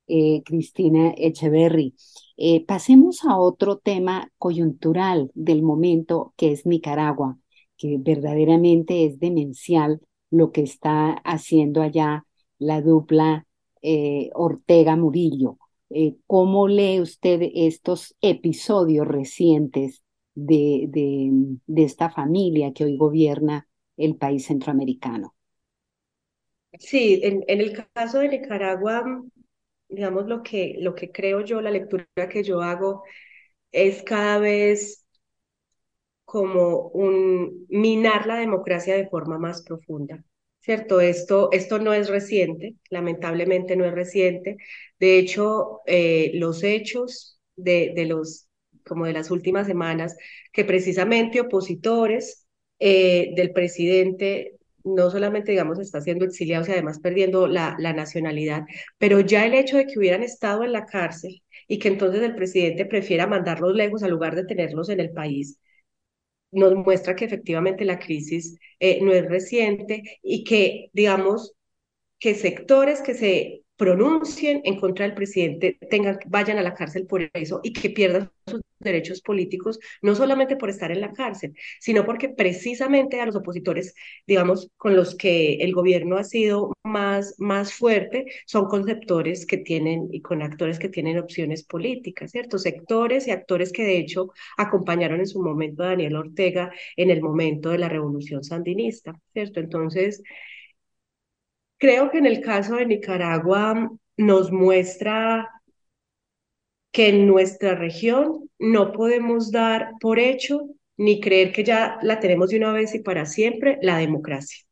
eh, 0.07 0.41
Cristina 0.45 1.13
Echeverry. 1.17 1.95
Eh, 2.37 2.65
pasemos 2.65 3.23
a 3.25 3.37
otro 3.37 3.77
tema 3.77 4.31
coyuntural 4.39 5.31
del 5.35 5.61
momento, 5.63 6.33
que 6.37 6.51
es 6.51 6.65
Nicaragua, 6.65 7.37
que 7.77 7.97
verdaderamente 7.99 9.05
es 9.05 9.19
demencial 9.19 10.01
lo 10.31 10.51
que 10.51 10.61
está 10.63 11.11
haciendo 11.25 11.81
allá 11.83 12.25
la 12.57 12.81
dupla 12.81 13.45
eh, 13.83 14.31
Ortega-Murillo. 14.33 15.59
¿Cómo 16.27 16.67
lee 16.67 17.01
usted 17.01 17.41
estos 17.55 18.15
episodios 18.21 19.07
recientes 19.07 20.03
de, 20.35 20.87
de 21.67 21.83
esta 21.83 22.09
familia 22.11 22.73
que 22.73 22.85
hoy 22.85 22.97
gobierna 22.97 23.68
el 23.99 24.15
país 24.15 24.45
centroamericano? 24.45 25.35
Sí, 26.79 27.21
en, 27.23 27.43
el 27.47 27.73
caso 27.93 28.19
de 28.19 28.29
Nicaragua, 28.29 29.03
digamos, 29.89 30.27
lo 30.27 30.43
que, 30.43 30.75
lo 30.79 30.95
que 30.95 31.11
creo 31.11 31.41
yo, 31.41 31.61
la 31.61 31.71
lectura 31.71 32.05
que 32.31 32.43
yo 32.43 32.61
hago 32.61 33.03
es 33.71 34.03
cada 34.03 34.39
vez 34.39 35.05
como 36.25 36.89
un 36.89 37.65
minar 37.69 38.27
la 38.27 38.35
democracia 38.35 38.95
de 38.95 39.07
forma 39.09 39.37
más 39.39 39.63
profunda. 39.63 40.23
¿Cierto? 40.59 40.99
Esto, 41.01 41.49
esto 41.51 41.79
no 41.79 41.93
es 41.93 42.09
reciente, 42.09 42.75
lamentablemente 42.89 43.75
no 43.75 43.85
es 43.85 43.93
reciente. 43.93 44.57
De 44.99 45.17
hecho, 45.17 45.81
eh, 45.87 46.31
los 46.35 46.63
hechos 46.63 47.39
de, 47.55 47.93
de, 47.95 48.05
los, 48.05 48.47
como 48.85 49.05
de 49.05 49.13
las 49.13 49.31
últimas 49.31 49.67
semanas, 49.67 50.15
que 50.51 50.65
precisamente 50.65 51.41
opositores 51.41 52.45
eh, 52.79 53.33
del 53.35 53.51
presidente 53.51 54.59
no 54.83 55.09
solamente, 55.11 55.51
digamos, 55.51 55.79
está 55.79 56.01
siendo 56.01 56.25
exiliados 56.25 56.67
y 56.69 56.71
además 56.71 56.99
perdiendo 56.99 57.47
la, 57.47 57.75
nacionalidad, 57.77 58.63
pero 58.97 59.19
ya 59.21 59.45
el 59.45 59.53
hecho 59.53 59.77
de 59.77 59.85
que 59.85 59.99
hubieran 59.99 60.23
estado 60.23 60.63
en 60.63 60.71
la 60.71 60.85
cárcel 60.85 61.41
y 61.67 61.79
que 61.79 61.89
entonces 61.89 62.21
el 62.21 62.35
presidente 62.35 62.85
prefiera 62.85 63.27
mandarlos 63.27 63.75
lejos 63.75 64.03
en 64.03 64.11
lugar 64.11 64.35
de 64.35 64.45
tenerlos 64.45 64.89
en 64.89 64.99
el 64.99 65.11
país, 65.11 65.59
nos 66.51 66.75
muestra 66.75 67.15
que 67.15 67.25
efectivamente 67.25 67.85
la 67.85 67.99
crisis 67.99 68.57
eh, 68.79 68.99
no 69.01 69.11
es 69.13 69.25
reciente 69.27 70.03
y 70.23 70.43
que, 70.43 70.89
digamos, 70.93 71.53
que 72.19 72.35
sectores 72.35 73.01
que 73.01 73.13
se 73.15 73.63
pronuncien 73.79 74.61
en 74.65 74.77
contra 74.77 75.05
del 75.05 75.15
presidente 75.15 75.77
tengan, 75.89 76.19
vayan 76.27 76.57
a 76.57 76.61
la 76.61 76.73
cárcel 76.73 77.07
por 77.07 77.31
eso 77.33 77.61
y 77.63 77.71
que 77.71 77.89
pierdan 77.89 78.29
sus 78.45 78.59
derechos 78.77 79.21
políticos, 79.21 79.79
no 80.01 80.15
solamente 80.15 80.57
por 80.57 80.69
estar 80.69 80.91
en 80.91 80.99
la 80.99 81.13
cárcel, 81.13 81.53
sino 81.79 82.05
porque 82.05 82.27
precisamente 82.27 83.21
a 83.21 83.25
los 83.25 83.37
opositores, 83.37 83.95
digamos, 84.27 84.69
con 84.75 84.97
los 84.97 85.15
que 85.15 85.55
el 85.55 85.73
gobierno 85.73 86.17
ha 86.17 86.25
sido 86.25 86.73
más, 86.83 87.35
más 87.37 87.73
fuerte, 87.73 88.25
son 88.45 88.65
conceptores 88.65 89.45
que 89.45 89.57
tienen 89.57 90.09
y 90.11 90.21
con 90.21 90.41
actores 90.41 90.77
que 90.77 90.89
tienen 90.89 91.17
opciones 91.17 91.63
políticas, 91.63 92.31
¿cierto? 92.31 92.57
Sectores 92.57 93.27
y 93.27 93.31
actores 93.31 93.71
que 93.71 93.83
de 93.83 93.97
hecho 93.97 94.33
acompañaron 94.57 95.21
en 95.21 95.27
su 95.27 95.41
momento 95.41 95.83
a 95.83 95.87
Daniel 95.87 96.17
Ortega 96.17 96.71
en 96.97 97.11
el 97.11 97.21
momento 97.21 97.69
de 97.69 97.77
la 97.77 97.87
revolución 97.87 98.43
sandinista, 98.43 99.17
¿cierto? 99.33 99.61
Entonces, 99.61 100.21
Creo 101.79 102.11
que 102.11 102.19
en 102.19 102.27
el 102.27 102.41
caso 102.41 102.75
de 102.75 102.85
Nicaragua 102.85 103.89
nos 104.17 104.51
muestra 104.51 105.49
que 106.91 107.09
en 107.09 107.27
nuestra 107.27 107.75
región 107.75 108.49
no 108.59 108.91
podemos 108.91 109.51
dar 109.51 109.93
por 110.01 110.19
hecho 110.19 110.69
ni 110.97 111.21
creer 111.21 111.51
que 111.53 111.63
ya 111.63 111.97
la 112.01 112.19
tenemos 112.19 112.49
de 112.49 112.57
una 112.57 112.73
vez 112.73 112.93
y 112.95 112.99
para 112.99 113.25
siempre 113.25 113.77
la 113.81 113.97
democracia, 113.97 114.65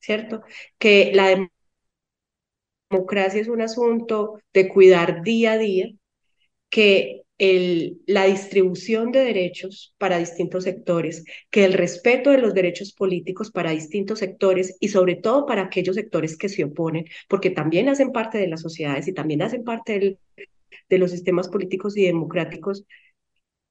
¿cierto? 0.00 0.42
Que 0.78 1.12
la 1.14 1.48
democracia 2.90 3.40
es 3.40 3.48
un 3.48 3.62
asunto 3.62 4.40
de 4.52 4.68
cuidar 4.68 5.22
día 5.22 5.52
a 5.52 5.58
día, 5.58 5.88
que 6.70 7.22
el, 7.40 8.02
la 8.06 8.26
distribución 8.26 9.12
de 9.12 9.20
derechos 9.24 9.94
para 9.96 10.18
distintos 10.18 10.64
sectores, 10.64 11.24
que 11.50 11.64
el 11.64 11.72
respeto 11.72 12.30
de 12.30 12.38
los 12.38 12.52
derechos 12.52 12.92
políticos 12.92 13.50
para 13.50 13.70
distintos 13.70 14.18
sectores 14.18 14.76
y 14.78 14.88
sobre 14.88 15.16
todo 15.16 15.46
para 15.46 15.62
aquellos 15.62 15.96
sectores 15.96 16.36
que 16.36 16.50
se 16.50 16.64
oponen, 16.64 17.06
porque 17.28 17.48
también 17.48 17.88
hacen 17.88 18.12
parte 18.12 18.36
de 18.36 18.46
las 18.46 18.60
sociedades 18.60 19.08
y 19.08 19.14
también 19.14 19.40
hacen 19.40 19.64
parte 19.64 19.98
del, 19.98 20.18
de 20.90 20.98
los 20.98 21.12
sistemas 21.12 21.48
políticos 21.48 21.96
y 21.96 22.04
democráticos, 22.04 22.84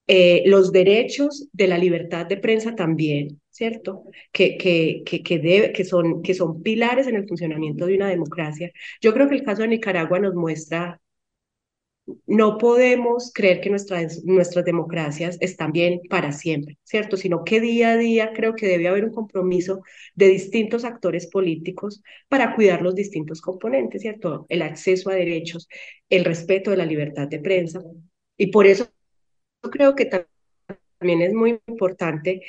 eh, 0.07 0.41
los 0.47 0.71
derechos 0.71 1.47
de 1.53 1.67
la 1.67 1.77
libertad 1.77 2.25
de 2.25 2.37
prensa 2.37 2.73
también, 2.73 3.39
¿cierto? 3.51 4.03
Que, 4.31 4.57
que, 4.57 5.03
que, 5.05 5.21
que, 5.21 5.37
debe, 5.37 5.71
que, 5.73 5.83
son, 5.85 6.23
que 6.23 6.33
son 6.33 6.63
pilares 6.63 7.05
en 7.05 7.15
el 7.15 7.27
funcionamiento 7.27 7.85
de 7.85 7.97
una 7.97 8.09
democracia. 8.09 8.71
Yo 8.99 9.13
creo 9.13 9.29
que 9.29 9.35
el 9.35 9.43
caso 9.43 9.61
de 9.61 9.67
Nicaragua 9.67 10.17
nos 10.19 10.33
muestra 10.33 10.99
no 12.25 12.57
podemos 12.57 13.31
creer 13.33 13.61
que 13.61 13.69
nuestras, 13.69 14.23
nuestras 14.23 14.65
democracias 14.65 15.37
están 15.41 15.71
bien 15.71 16.01
para 16.09 16.31
siempre, 16.31 16.77
¿cierto? 16.83 17.17
Sino 17.17 17.43
que 17.43 17.59
día 17.59 17.91
a 17.91 17.97
día 17.97 18.31
creo 18.33 18.55
que 18.55 18.67
debe 18.67 18.87
haber 18.87 19.05
un 19.05 19.13
compromiso 19.13 19.81
de 20.15 20.27
distintos 20.27 20.85
actores 20.85 21.27
políticos 21.27 22.01
para 22.27 22.55
cuidar 22.55 22.81
los 22.81 22.95
distintos 22.95 23.41
componentes, 23.41 24.01
¿cierto? 24.01 24.45
El 24.49 24.61
acceso 24.61 25.09
a 25.09 25.15
derechos, 25.15 25.67
el 26.09 26.25
respeto 26.25 26.71
de 26.71 26.77
la 26.77 26.85
libertad 26.85 27.27
de 27.27 27.39
prensa. 27.39 27.81
Y 28.37 28.47
por 28.47 28.65
eso 28.67 28.87
creo 29.71 29.95
que 29.95 30.05
también 30.05 31.21
es 31.21 31.33
muy 31.33 31.59
importante 31.67 32.41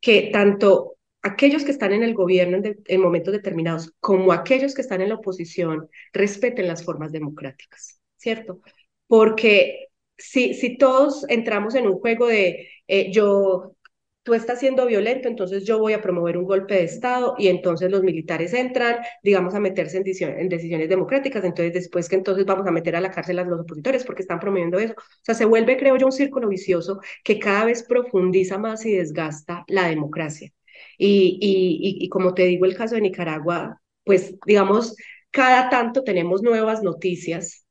que 0.00 0.30
tanto 0.32 0.96
aquellos 1.22 1.64
que 1.64 1.72
están 1.72 1.92
en 1.92 2.02
el 2.02 2.14
gobierno 2.14 2.58
en, 2.58 2.80
en 2.86 3.00
momentos 3.00 3.32
determinados 3.32 3.92
como 4.00 4.32
aquellos 4.32 4.74
que 4.74 4.82
están 4.82 5.00
en 5.00 5.10
la 5.10 5.16
oposición 5.16 5.88
respeten 6.12 6.68
las 6.68 6.84
formas 6.84 7.12
democráticas, 7.12 8.00
¿cierto? 8.16 8.60
Porque 9.08 9.88
si, 10.18 10.54
si 10.54 10.78
todos 10.78 11.26
entramos 11.30 11.74
en 11.76 11.88
un 11.88 11.98
juego 12.00 12.28
de 12.28 12.68
eh, 12.88 13.12
yo, 13.12 13.74
tú 14.22 14.34
estás 14.34 14.60
siendo 14.60 14.86
violento, 14.86 15.28
entonces 15.28 15.64
yo 15.64 15.78
voy 15.78 15.94
a 15.94 16.02
promover 16.02 16.36
un 16.38 16.44
golpe 16.44 16.74
de 16.74 16.84
Estado 16.84 17.34
y 17.38 17.48
entonces 17.48 17.90
los 17.90 18.02
militares 18.02 18.52
entran, 18.54 18.98
digamos, 19.22 19.54
a 19.54 19.60
meterse 19.60 19.96
en, 19.98 20.02
decisiones, 20.04 20.38
en 20.40 20.48
decisiones 20.50 20.88
democráticas, 20.88 21.44
entonces 21.44 21.72
después 21.72 22.08
que 22.08 22.16
entonces 22.16 22.44
vamos 22.46 22.66
a 22.66 22.70
meter 22.70 22.96
a 22.96 23.00
la 23.00 23.10
cárcel 23.10 23.38
a 23.38 23.44
los 23.44 23.60
opositores 23.60 24.04
porque 24.04 24.22
están 24.22 24.40
promoviendo 24.40 24.78
eso. 24.78 24.94
O 24.96 25.02
sea, 25.22 25.34
se 25.34 25.44
vuelve, 25.46 25.76
creo 25.78 25.96
yo, 25.96 26.06
un 26.06 26.12
círculo 26.12 26.48
vicioso 26.48 27.00
que 27.24 27.38
cada 27.38 27.64
vez 27.64 27.82
profundiza 27.84 28.58
más 28.58 28.84
y 28.86 28.94
desgasta 28.96 29.64
la 29.68 29.88
democracia. 29.88 30.50
Y, 30.98 31.38
y, 31.40 32.04
y 32.04 32.08
como 32.08 32.34
te 32.34 32.44
digo, 32.44 32.64
el 32.66 32.76
caso 32.76 32.94
de 32.94 33.00
Nicaragua, 33.02 33.80
pues 34.04 34.34
digamos, 34.46 34.96
cada 35.30 35.68
tanto 35.70 36.02
tenemos 36.04 36.42
nuevas 36.42 36.82
noticias 36.82 37.64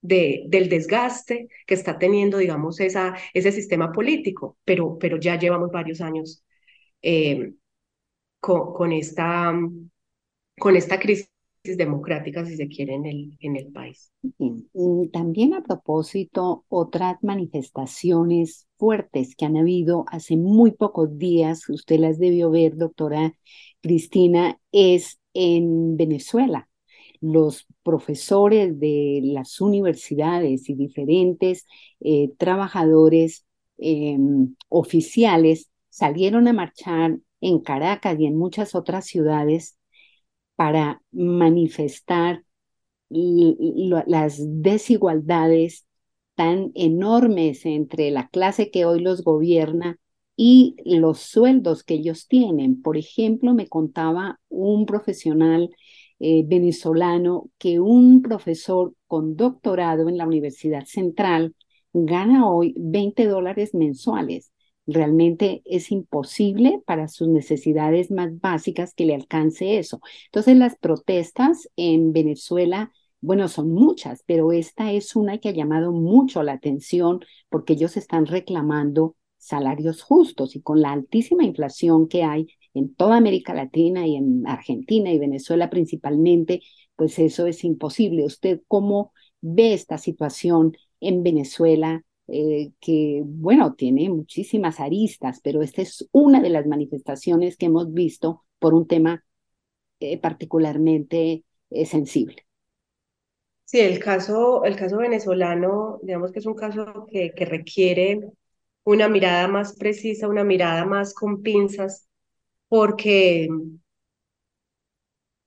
de, 0.00 0.44
del 0.48 0.68
desgaste 0.68 1.48
que 1.66 1.74
está 1.74 1.98
teniendo, 1.98 2.38
digamos, 2.38 2.80
esa, 2.80 3.14
ese 3.34 3.52
sistema 3.52 3.92
político, 3.92 4.58
pero, 4.64 4.98
pero 4.98 5.18
ya 5.18 5.38
llevamos 5.38 5.70
varios 5.70 6.00
años 6.00 6.44
eh, 7.02 7.52
con, 8.40 8.92
esta, 8.92 9.52
con 10.58 10.76
esta 10.76 10.98
crisis 10.98 11.28
democrática, 11.62 12.44
si 12.46 12.56
se 12.56 12.68
quiere, 12.68 12.94
en 12.94 13.06
el, 13.06 13.36
en 13.40 13.56
el 13.56 13.66
país. 13.72 14.10
También 15.12 15.54
a 15.54 15.62
propósito, 15.62 16.64
otras 16.68 17.16
manifestaciones 17.22 18.66
fuertes 18.78 19.36
que 19.36 19.44
han 19.44 19.56
habido 19.56 20.04
hace 20.08 20.36
muy 20.36 20.72
pocos 20.72 21.18
días, 21.18 21.68
usted 21.68 21.98
las 21.98 22.18
debió 22.18 22.50
ver, 22.50 22.76
doctora 22.76 23.34
Cristina, 23.82 24.58
es 24.72 25.20
en 25.34 25.96
Venezuela 25.96 26.69
los 27.20 27.66
profesores 27.82 28.78
de 28.80 29.20
las 29.24 29.60
universidades 29.60 30.68
y 30.68 30.74
diferentes 30.74 31.66
eh, 32.00 32.30
trabajadores 32.38 33.46
em, 33.78 34.54
oficiales 34.68 35.70
salieron 35.88 36.48
a 36.48 36.52
marchar 36.52 37.18
en 37.40 37.60
Caracas 37.60 38.18
y 38.18 38.26
en 38.26 38.36
muchas 38.36 38.74
otras 38.74 39.06
ciudades 39.06 39.78
para 40.56 41.02
manifestar 41.12 42.44
las 43.10 44.38
desigualdades 44.62 45.86
tan 46.34 46.70
enormes 46.74 47.66
entre 47.66 48.10
la 48.10 48.28
clase 48.28 48.70
que 48.70 48.84
hoy 48.84 49.00
los 49.00 49.24
gobierna 49.24 49.98
y 50.36 50.76
los 50.84 51.18
sueldos 51.20 51.82
que 51.82 51.94
ellos 51.94 52.28
tienen. 52.28 52.80
Por 52.80 52.96
ejemplo, 52.96 53.52
me 53.52 53.68
contaba 53.68 54.40
un 54.48 54.86
profesional 54.86 55.70
eh, 56.20 56.44
venezolano 56.46 57.50
que 57.58 57.80
un 57.80 58.22
profesor 58.22 58.94
con 59.06 59.36
doctorado 59.36 60.08
en 60.08 60.18
la 60.18 60.26
Universidad 60.26 60.84
Central 60.84 61.54
gana 61.92 62.48
hoy 62.48 62.74
20 62.76 63.26
dólares 63.26 63.74
mensuales. 63.74 64.52
Realmente 64.86 65.62
es 65.64 65.90
imposible 65.90 66.82
para 66.86 67.08
sus 67.08 67.28
necesidades 67.28 68.10
más 68.10 68.38
básicas 68.40 68.94
que 68.94 69.06
le 69.06 69.14
alcance 69.14 69.78
eso. 69.78 70.00
Entonces 70.26 70.56
las 70.56 70.76
protestas 70.76 71.68
en 71.76 72.12
Venezuela, 72.12 72.92
bueno, 73.20 73.48
son 73.48 73.70
muchas, 73.70 74.22
pero 74.26 74.52
esta 74.52 74.92
es 74.92 75.16
una 75.16 75.38
que 75.38 75.48
ha 75.48 75.52
llamado 75.52 75.92
mucho 75.92 76.42
la 76.42 76.52
atención 76.52 77.20
porque 77.48 77.74
ellos 77.74 77.96
están 77.96 78.26
reclamando 78.26 79.16
salarios 79.38 80.02
justos 80.02 80.54
y 80.54 80.60
con 80.60 80.80
la 80.80 80.92
altísima 80.92 81.44
inflación 81.44 82.08
que 82.08 82.24
hay, 82.24 82.48
en 82.74 82.94
toda 82.94 83.16
América 83.16 83.54
Latina 83.54 84.06
y 84.06 84.16
en 84.16 84.46
Argentina 84.46 85.12
y 85.12 85.18
Venezuela 85.18 85.70
principalmente, 85.70 86.60
pues 86.96 87.18
eso 87.18 87.46
es 87.46 87.64
imposible. 87.64 88.24
¿Usted 88.24 88.62
cómo 88.68 89.12
ve 89.40 89.72
esta 89.74 89.98
situación 89.98 90.76
en 91.00 91.22
Venezuela? 91.22 92.04
Eh, 92.32 92.70
que, 92.80 93.22
bueno, 93.24 93.74
tiene 93.74 94.08
muchísimas 94.08 94.78
aristas, 94.78 95.40
pero 95.42 95.62
esta 95.62 95.82
es 95.82 96.08
una 96.12 96.40
de 96.40 96.50
las 96.50 96.64
manifestaciones 96.64 97.56
que 97.56 97.66
hemos 97.66 97.92
visto 97.92 98.44
por 98.60 98.72
un 98.72 98.86
tema 98.86 99.24
eh, 99.98 100.18
particularmente 100.18 101.44
eh, 101.70 101.86
sensible. 101.86 102.46
Sí, 103.64 103.80
el 103.80 103.98
caso, 104.00 104.64
el 104.64 104.76
caso 104.76 104.98
venezolano, 104.98 106.00
digamos 106.02 106.32
que 106.32 106.40
es 106.40 106.46
un 106.46 106.54
caso 106.54 107.06
que, 107.10 107.32
que 107.32 107.44
requiere 107.44 108.20
una 108.84 109.08
mirada 109.08 109.46
más 109.48 109.76
precisa, 109.76 110.28
una 110.28 110.44
mirada 110.44 110.84
más 110.84 111.14
con 111.14 111.42
pinzas, 111.42 112.08
porque, 112.70 113.48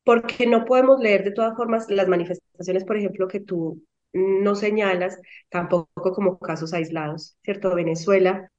porque 0.04 0.46
no 0.48 0.66
podemos 0.66 1.00
leer 1.00 1.24
de 1.24 1.32
todas 1.32 1.56
formas 1.56 1.90
las 1.90 2.08
manifestaciones, 2.08 2.84
por 2.86 2.98
ejemplo, 2.98 3.28
que 3.28 3.40
tú 3.40 3.84
no 4.14 4.56
señalas, 4.56 5.20
tampoco 5.50 6.12
como 6.14 6.38
casos 6.40 6.74
aislados, 6.74 7.38
¿cierto? 7.44 7.74
Venezuela 7.76 8.50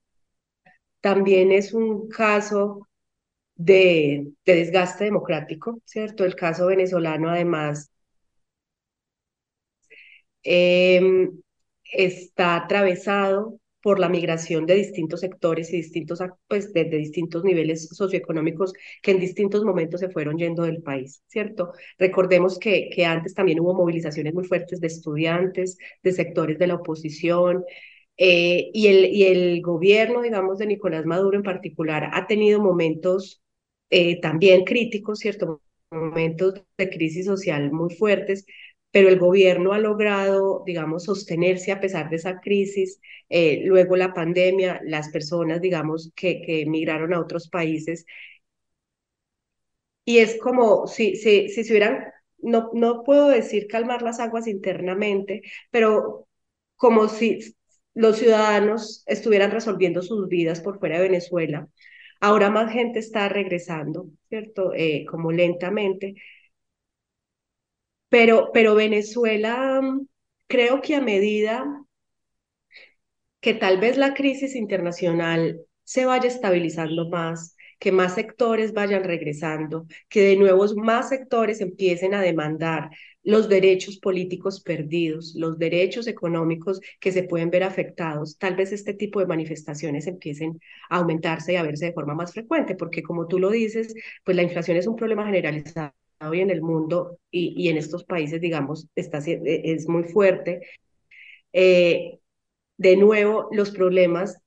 también 1.00 1.52
es 1.52 1.72
un 1.74 2.08
caso 2.08 2.88
de, 3.56 4.32
de 4.46 4.54
desgaste 4.56 5.04
democrático, 5.04 5.80
¿cierto? 5.86 6.24
El 6.24 6.36
caso 6.36 6.66
venezolano, 6.68 7.30
además, 7.30 7.90
em, 10.42 11.30
está 11.92 12.56
atravesado 12.56 13.58
por 13.84 14.00
la 14.00 14.08
migración 14.08 14.64
de 14.64 14.76
distintos 14.76 15.20
sectores 15.20 15.70
y 15.70 15.76
distintos, 15.76 16.18
pues, 16.48 16.72
de, 16.72 16.84
distintos 16.84 17.44
niveles 17.44 17.90
socioeconómicos 17.90 18.72
que 19.02 19.10
en 19.10 19.20
distintos 19.20 19.62
momentos 19.62 20.00
se 20.00 20.08
fueron 20.08 20.38
yendo 20.38 20.62
del 20.62 20.82
país, 20.82 21.22
¿cierto? 21.26 21.72
Recordemos 21.98 22.58
que, 22.58 22.88
que 22.88 23.04
antes 23.04 23.34
también 23.34 23.60
hubo 23.60 23.74
movilizaciones 23.74 24.32
muy 24.32 24.44
fuertes 24.44 24.80
de 24.80 24.86
estudiantes, 24.86 25.76
de 26.02 26.12
sectores 26.12 26.58
de 26.58 26.66
la 26.66 26.76
oposición, 26.76 27.62
eh, 28.16 28.70
y, 28.72 28.86
el, 28.86 29.04
y 29.04 29.24
el 29.24 29.60
gobierno, 29.60 30.22
digamos, 30.22 30.56
de 30.58 30.66
Nicolás 30.66 31.04
Maduro 31.04 31.36
en 31.36 31.42
particular 31.42 32.08
ha 32.14 32.26
tenido 32.26 32.62
momentos 32.62 33.42
eh, 33.90 34.18
también 34.22 34.64
críticos, 34.64 35.18
¿cierto? 35.18 35.60
Momentos 35.90 36.54
de 36.78 36.88
crisis 36.88 37.26
social 37.26 37.70
muy 37.70 37.94
fuertes, 37.94 38.46
pero 38.94 39.08
el 39.08 39.18
gobierno 39.18 39.72
ha 39.72 39.78
logrado, 39.80 40.62
digamos, 40.64 41.04
sostenerse 41.04 41.72
a 41.72 41.80
pesar 41.80 42.10
de 42.10 42.16
esa 42.16 42.40
crisis. 42.40 43.00
Eh, 43.28 43.62
luego 43.64 43.96
la 43.96 44.14
pandemia, 44.14 44.80
las 44.84 45.08
personas, 45.08 45.60
digamos, 45.60 46.12
que, 46.14 46.62
emigraron 46.62 47.12
a 47.12 47.18
otros 47.20 47.48
países. 47.48 48.06
Y 50.04 50.18
es 50.18 50.38
como 50.38 50.86
si, 50.86 51.16
si, 51.16 51.48
si 51.48 51.64
se 51.64 51.72
hubieran, 51.72 52.04
no, 52.38 52.70
no 52.74 53.02
puedo 53.04 53.28
decir 53.28 53.66
calmar 53.68 54.02
las 54.02 54.20
aguas 54.20 54.46
internamente, 54.46 55.42
pero 55.70 56.28
como 56.76 57.08
si 57.08 57.56
los 57.94 58.18
ciudadanos 58.18 59.02
estuvieran 59.06 59.50
resolviendo 59.50 60.02
sus 60.02 60.28
vidas 60.28 60.60
por 60.60 60.78
fuera 60.78 60.96
de 60.98 61.08
Venezuela. 61.08 61.68
Ahora 62.20 62.50
más 62.50 62.72
gente 62.72 63.00
está 63.00 63.28
regresando, 63.28 64.08
¿cierto? 64.28 64.72
Eh, 64.74 65.04
como 65.06 65.32
lentamente. 65.32 66.14
Pero, 68.14 68.52
pero 68.52 68.76
Venezuela, 68.76 69.80
mm, 69.82 70.06
creo 70.46 70.80
que 70.80 70.94
a 70.94 71.00
medida 71.00 71.64
que 73.40 73.54
tal 73.54 73.80
vez 73.80 73.96
la 73.96 74.14
crisis 74.14 74.54
internacional 74.54 75.60
se 75.82 76.04
vaya 76.06 76.28
estabilizando 76.28 77.08
más, 77.08 77.56
que 77.80 77.90
más 77.90 78.14
sectores 78.14 78.72
vayan 78.72 79.02
regresando, 79.02 79.86
que 80.08 80.20
de 80.20 80.36
nuevo 80.36 80.64
más 80.76 81.08
sectores 81.08 81.60
empiecen 81.60 82.14
a 82.14 82.22
demandar 82.22 82.90
los 83.24 83.48
derechos 83.48 83.98
políticos 83.98 84.62
perdidos, 84.62 85.34
los 85.34 85.58
derechos 85.58 86.06
económicos 86.06 86.80
que 87.00 87.10
se 87.10 87.24
pueden 87.24 87.50
ver 87.50 87.64
afectados, 87.64 88.38
tal 88.38 88.54
vez 88.54 88.70
este 88.70 88.94
tipo 88.94 89.18
de 89.18 89.26
manifestaciones 89.26 90.06
empiecen 90.06 90.60
a 90.88 90.98
aumentarse 90.98 91.54
y 91.54 91.56
a 91.56 91.64
verse 91.64 91.86
de 91.86 91.92
forma 91.92 92.14
más 92.14 92.32
frecuente, 92.32 92.76
porque 92.76 93.02
como 93.02 93.26
tú 93.26 93.40
lo 93.40 93.50
dices, 93.50 93.92
pues 94.22 94.36
la 94.36 94.44
inflación 94.44 94.76
es 94.76 94.86
un 94.86 94.94
problema 94.94 95.26
generalizado 95.26 96.03
hoy 96.20 96.40
en 96.40 96.50
el 96.50 96.62
mundo 96.62 97.18
y, 97.30 97.54
y 97.56 97.68
en 97.68 97.76
estos 97.76 98.04
países, 98.04 98.40
digamos, 98.40 98.88
está, 98.94 99.18
es 99.18 99.88
muy 99.88 100.04
fuerte. 100.04 100.60
Eh, 101.52 102.18
de 102.78 102.96
nuevo, 102.96 103.48
los 103.52 103.70
problemas 103.70 104.38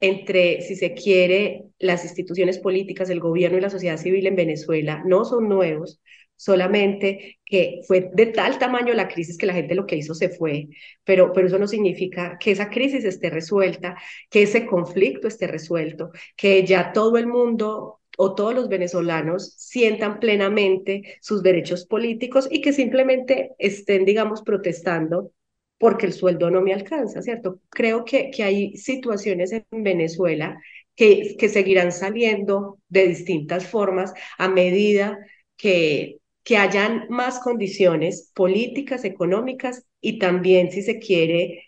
entre, 0.00 0.60
si 0.62 0.76
se 0.76 0.94
quiere, 0.94 1.66
las 1.78 2.04
instituciones 2.04 2.58
políticas, 2.58 3.10
el 3.10 3.20
gobierno 3.20 3.58
y 3.58 3.60
la 3.62 3.70
sociedad 3.70 3.96
civil 3.96 4.26
en 4.26 4.36
Venezuela 4.36 5.02
no 5.06 5.24
son 5.24 5.48
nuevos, 5.48 6.00
solamente 6.36 7.38
que 7.46 7.80
fue 7.86 8.10
de 8.12 8.26
tal 8.26 8.58
tamaño 8.58 8.92
la 8.94 9.08
crisis 9.08 9.38
que 9.38 9.46
la 9.46 9.54
gente 9.54 9.74
lo 9.74 9.86
que 9.86 9.96
hizo 9.96 10.14
se 10.14 10.28
fue, 10.28 10.68
pero, 11.04 11.32
pero 11.32 11.46
eso 11.46 11.58
no 11.58 11.68
significa 11.68 12.38
que 12.38 12.50
esa 12.50 12.70
crisis 12.70 13.04
esté 13.04 13.30
resuelta, 13.30 13.96
que 14.30 14.42
ese 14.42 14.66
conflicto 14.66 15.28
esté 15.28 15.46
resuelto, 15.46 16.10
que 16.36 16.66
ya 16.66 16.92
todo 16.92 17.16
el 17.16 17.26
mundo 17.26 18.00
o 18.16 18.34
todos 18.34 18.54
los 18.54 18.68
venezolanos 18.68 19.54
sientan 19.56 20.20
plenamente 20.20 21.18
sus 21.20 21.42
derechos 21.42 21.86
políticos 21.86 22.48
y 22.50 22.60
que 22.60 22.72
simplemente 22.72 23.52
estén, 23.58 24.04
digamos, 24.04 24.42
protestando 24.42 25.32
porque 25.78 26.06
el 26.06 26.12
sueldo 26.12 26.50
no 26.50 26.60
me 26.62 26.72
alcanza, 26.72 27.20
¿cierto? 27.22 27.60
Creo 27.68 28.04
que, 28.04 28.30
que 28.30 28.44
hay 28.44 28.76
situaciones 28.76 29.52
en 29.52 29.64
Venezuela 29.82 30.58
que, 30.94 31.36
que 31.38 31.48
seguirán 31.48 31.92
saliendo 31.92 32.78
de 32.88 33.08
distintas 33.08 33.66
formas 33.66 34.14
a 34.38 34.48
medida 34.48 35.18
que, 35.56 36.18
que 36.42 36.56
hayan 36.56 37.06
más 37.10 37.40
condiciones 37.40 38.30
políticas, 38.34 39.04
económicas 39.04 39.84
y 40.00 40.18
también, 40.18 40.70
si 40.70 40.82
se 40.82 40.98
quiere, 40.98 41.64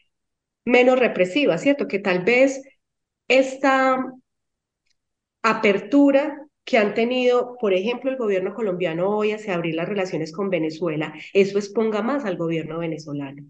menos 0.64 0.98
represivas, 0.98 1.62
¿cierto? 1.62 1.88
Que 1.88 1.98
tal 1.98 2.24
vez 2.24 2.62
esta 3.28 3.98
apertura 5.50 6.46
que 6.64 6.78
han 6.78 6.94
tenido, 6.94 7.56
por 7.60 7.72
ejemplo, 7.72 8.10
el 8.10 8.16
gobierno 8.16 8.52
colombiano 8.52 9.08
hoy 9.16 9.30
hacia 9.30 9.54
abrir 9.54 9.76
las 9.76 9.88
relaciones 9.88 10.32
con 10.32 10.50
Venezuela, 10.50 11.14
eso 11.32 11.58
exponga 11.58 12.02
más 12.02 12.24
al 12.24 12.36
gobierno 12.36 12.78
venezolano, 12.80 13.44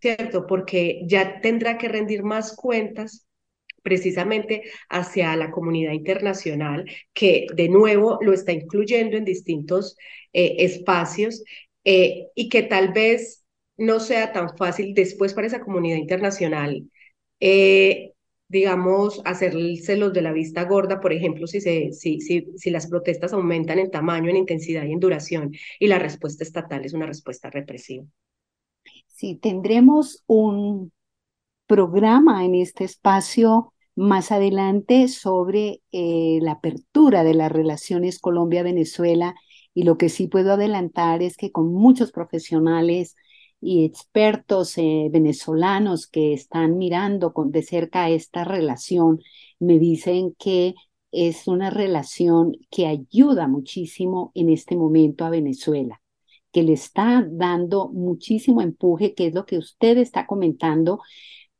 ¿cierto? 0.00 0.46
Porque 0.46 1.02
ya 1.06 1.40
tendrá 1.42 1.76
que 1.76 1.88
rendir 1.88 2.22
más 2.22 2.56
cuentas 2.56 3.26
precisamente 3.82 4.62
hacia 4.88 5.36
la 5.36 5.50
comunidad 5.50 5.92
internacional, 5.92 6.86
que 7.12 7.46
de 7.54 7.68
nuevo 7.68 8.18
lo 8.22 8.32
está 8.32 8.52
incluyendo 8.52 9.18
en 9.18 9.26
distintos 9.26 9.98
eh, 10.32 10.56
espacios 10.60 11.44
eh, 11.84 12.28
y 12.34 12.48
que 12.48 12.62
tal 12.62 12.94
vez 12.94 13.44
no 13.76 14.00
sea 14.00 14.32
tan 14.32 14.56
fácil 14.56 14.94
después 14.94 15.34
para 15.34 15.48
esa 15.48 15.60
comunidad 15.60 15.98
internacional, 15.98 16.90
eh, 17.40 18.13
digamos, 18.54 19.20
hacérselos 19.24 20.12
de 20.12 20.22
la 20.22 20.32
vista 20.32 20.64
gorda, 20.64 21.00
por 21.00 21.12
ejemplo, 21.12 21.48
si, 21.48 21.60
se, 21.60 21.92
si, 21.92 22.20
si, 22.20 22.46
si 22.56 22.70
las 22.70 22.86
protestas 22.86 23.32
aumentan 23.32 23.80
en 23.80 23.90
tamaño, 23.90 24.30
en 24.30 24.36
intensidad 24.36 24.84
y 24.84 24.92
en 24.92 25.00
duración, 25.00 25.50
y 25.80 25.88
la 25.88 25.98
respuesta 25.98 26.44
estatal 26.44 26.84
es 26.84 26.94
una 26.94 27.06
respuesta 27.06 27.50
represiva. 27.50 28.04
Sí, 29.08 29.34
tendremos 29.34 30.22
un 30.26 30.92
programa 31.66 32.44
en 32.44 32.54
este 32.54 32.84
espacio 32.84 33.72
más 33.96 34.30
adelante 34.30 35.08
sobre 35.08 35.82
eh, 35.90 36.38
la 36.40 36.52
apertura 36.52 37.24
de 37.24 37.34
las 37.34 37.50
relaciones 37.50 38.20
Colombia-Venezuela 38.20 39.34
y 39.74 39.82
lo 39.82 39.98
que 39.98 40.08
sí 40.08 40.28
puedo 40.28 40.52
adelantar 40.52 41.22
es 41.22 41.36
que 41.36 41.50
con 41.50 41.72
muchos 41.72 42.12
profesionales 42.12 43.16
y 43.60 43.84
expertos 43.84 44.76
eh, 44.78 45.08
venezolanos 45.10 46.06
que 46.06 46.32
están 46.34 46.78
mirando 46.78 47.32
con, 47.32 47.50
de 47.50 47.62
cerca 47.62 48.10
esta 48.10 48.44
relación, 48.44 49.20
me 49.58 49.78
dicen 49.78 50.34
que 50.38 50.74
es 51.12 51.46
una 51.46 51.70
relación 51.70 52.52
que 52.70 52.86
ayuda 52.86 53.48
muchísimo 53.48 54.32
en 54.34 54.50
este 54.50 54.76
momento 54.76 55.24
a 55.24 55.30
Venezuela, 55.30 56.02
que 56.52 56.62
le 56.62 56.72
está 56.74 57.26
dando 57.30 57.88
muchísimo 57.88 58.60
empuje, 58.62 59.14
que 59.14 59.28
es 59.28 59.34
lo 59.34 59.46
que 59.46 59.58
usted 59.58 59.98
está 59.98 60.26
comentando, 60.26 61.00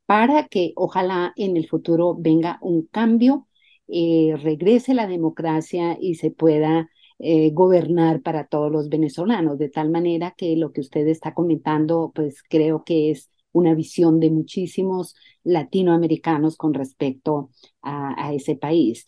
para 0.05 0.47
que 0.47 0.73
ojalá 0.75 1.33
en 1.35 1.57
el 1.57 1.67
futuro 1.67 2.15
venga 2.17 2.59
un 2.61 2.85
cambio, 2.87 3.47
eh, 3.87 4.35
regrese 4.41 4.93
la 4.93 5.07
democracia 5.07 5.97
y 5.99 6.15
se 6.15 6.31
pueda 6.31 6.89
eh, 7.19 7.51
gobernar 7.51 8.21
para 8.21 8.47
todos 8.47 8.71
los 8.71 8.89
venezolanos, 8.89 9.57
de 9.57 9.69
tal 9.69 9.89
manera 9.89 10.33
que 10.37 10.55
lo 10.55 10.71
que 10.71 10.81
usted 10.81 11.07
está 11.07 11.33
comentando, 11.33 12.11
pues 12.13 12.43
creo 12.43 12.83
que 12.83 13.11
es 13.11 13.29
una 13.51 13.73
visión 13.73 14.19
de 14.19 14.31
muchísimos 14.31 15.15
latinoamericanos 15.43 16.57
con 16.57 16.73
respecto 16.73 17.51
a, 17.81 18.33
ese 18.33 18.55
país. 18.55 19.05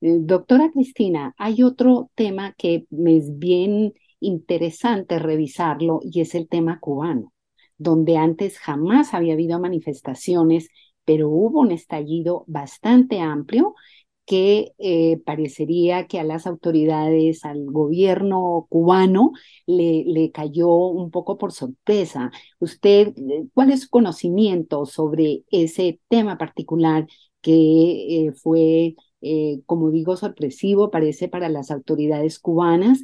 Eh, 0.00 0.18
doctora 0.20 0.70
Cristina, 0.72 1.34
hay 1.38 1.62
otro 1.62 2.10
tema 2.14 2.54
que 2.56 2.86
me 2.90 3.16
es 3.16 3.38
bien 3.38 3.94
interesante 4.20 5.18
revisarlo 5.18 6.00
y 6.02 6.20
es 6.20 6.34
el 6.34 6.48
tema 6.48 6.78
cubano 6.80 7.32
donde 7.78 8.16
antes 8.16 8.58
jamás 8.58 9.14
había 9.14 9.34
habido 9.34 9.58
manifestaciones, 9.60 10.68
pero 11.04 11.30
hubo 11.30 11.60
un 11.60 11.70
estallido 11.70 12.44
bastante 12.46 13.20
amplio 13.20 13.74
que 14.28 14.74
eh, 14.78 15.18
parecería 15.24 16.06
que 16.06 16.20
a 16.20 16.24
las 16.24 16.46
autoridades, 16.46 17.46
al 17.46 17.64
gobierno 17.66 18.66
cubano, 18.68 19.32
le, 19.66 20.30
cayó 20.32 20.68
un 20.68 21.10
poco 21.10 21.38
por 21.38 21.52
sorpresa. 21.52 22.30
¿Usted 22.60 23.14
eh, 23.16 23.46
cuál 23.54 23.72
es 23.72 23.82
su 23.84 23.88
conocimiento 23.90 24.84
sobre 24.86 25.44
ese 25.50 26.00
tema 26.08 26.36
particular 26.38 27.06
que 27.40 28.26
eh, 28.26 28.32
fue, 28.32 28.96
como 29.66 29.90
digo, 29.90 30.16
sorpresivo, 30.16 30.90
parece 30.90 31.28
para 31.28 31.48
las 31.48 31.70
autoridades 31.70 32.38
cubanas, 32.38 33.02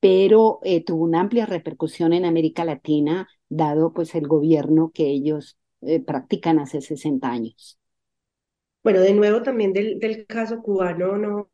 pero 0.00 0.60
tuvo 0.86 1.04
una 1.04 1.20
amplia 1.20 1.46
repercusión 1.46 2.12
en 2.12 2.24
América 2.26 2.64
Latina, 2.64 3.28
dado 3.48 3.92
pues 3.92 4.14
el 4.14 4.28
gobierno 4.28 4.90
que 4.94 5.06
ellos 5.08 5.56
practican 6.06 6.58
hace 6.58 6.80
60 6.82 7.30
años. 7.30 7.78
Bueno, 8.86 9.00
de 9.00 9.12
nuevo 9.14 9.42
también 9.42 9.72
del, 9.72 9.98
del 9.98 10.26
caso 10.26 10.62
cubano 10.62 11.16
no, 11.18 11.50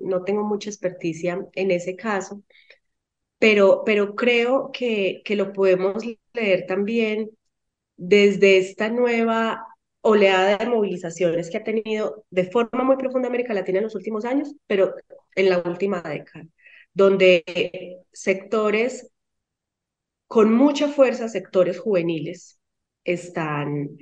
no 0.00 0.24
tengo 0.24 0.42
mucha 0.44 0.68
experticia 0.68 1.46
en 1.54 1.70
ese 1.70 1.94
caso, 1.94 2.42
pero, 3.38 3.82
pero 3.84 4.14
creo 4.16 4.72
que, 4.72 5.22
que 5.24 5.36
lo 5.36 5.52
podemos 5.52 6.04
leer 6.34 6.66
también 6.66 7.30
desde 7.96 8.58
esta 8.58 8.90
nueva 8.90 9.66
oleada 10.02 10.58
de 10.58 10.66
movilizaciones 10.66 11.50
que 11.50 11.58
ha 11.58 11.64
tenido 11.64 12.24
de 12.30 12.50
forma 12.50 12.84
muy 12.84 12.96
profunda 12.96 13.28
América 13.28 13.54
Latina 13.54 13.78
en 13.78 13.84
los 13.84 13.94
últimos 13.96 14.24
años, 14.24 14.54
pero 14.66 14.94
en 15.36 15.50
la 15.50 15.58
última 15.60 16.02
década, 16.02 16.46
donde 16.94 18.02
sectores 18.12 19.10
con 20.26 20.52
mucha 20.54 20.88
fuerza 20.88 21.28
sectores 21.28 21.78
juveniles 21.78 22.58
están 23.04 23.96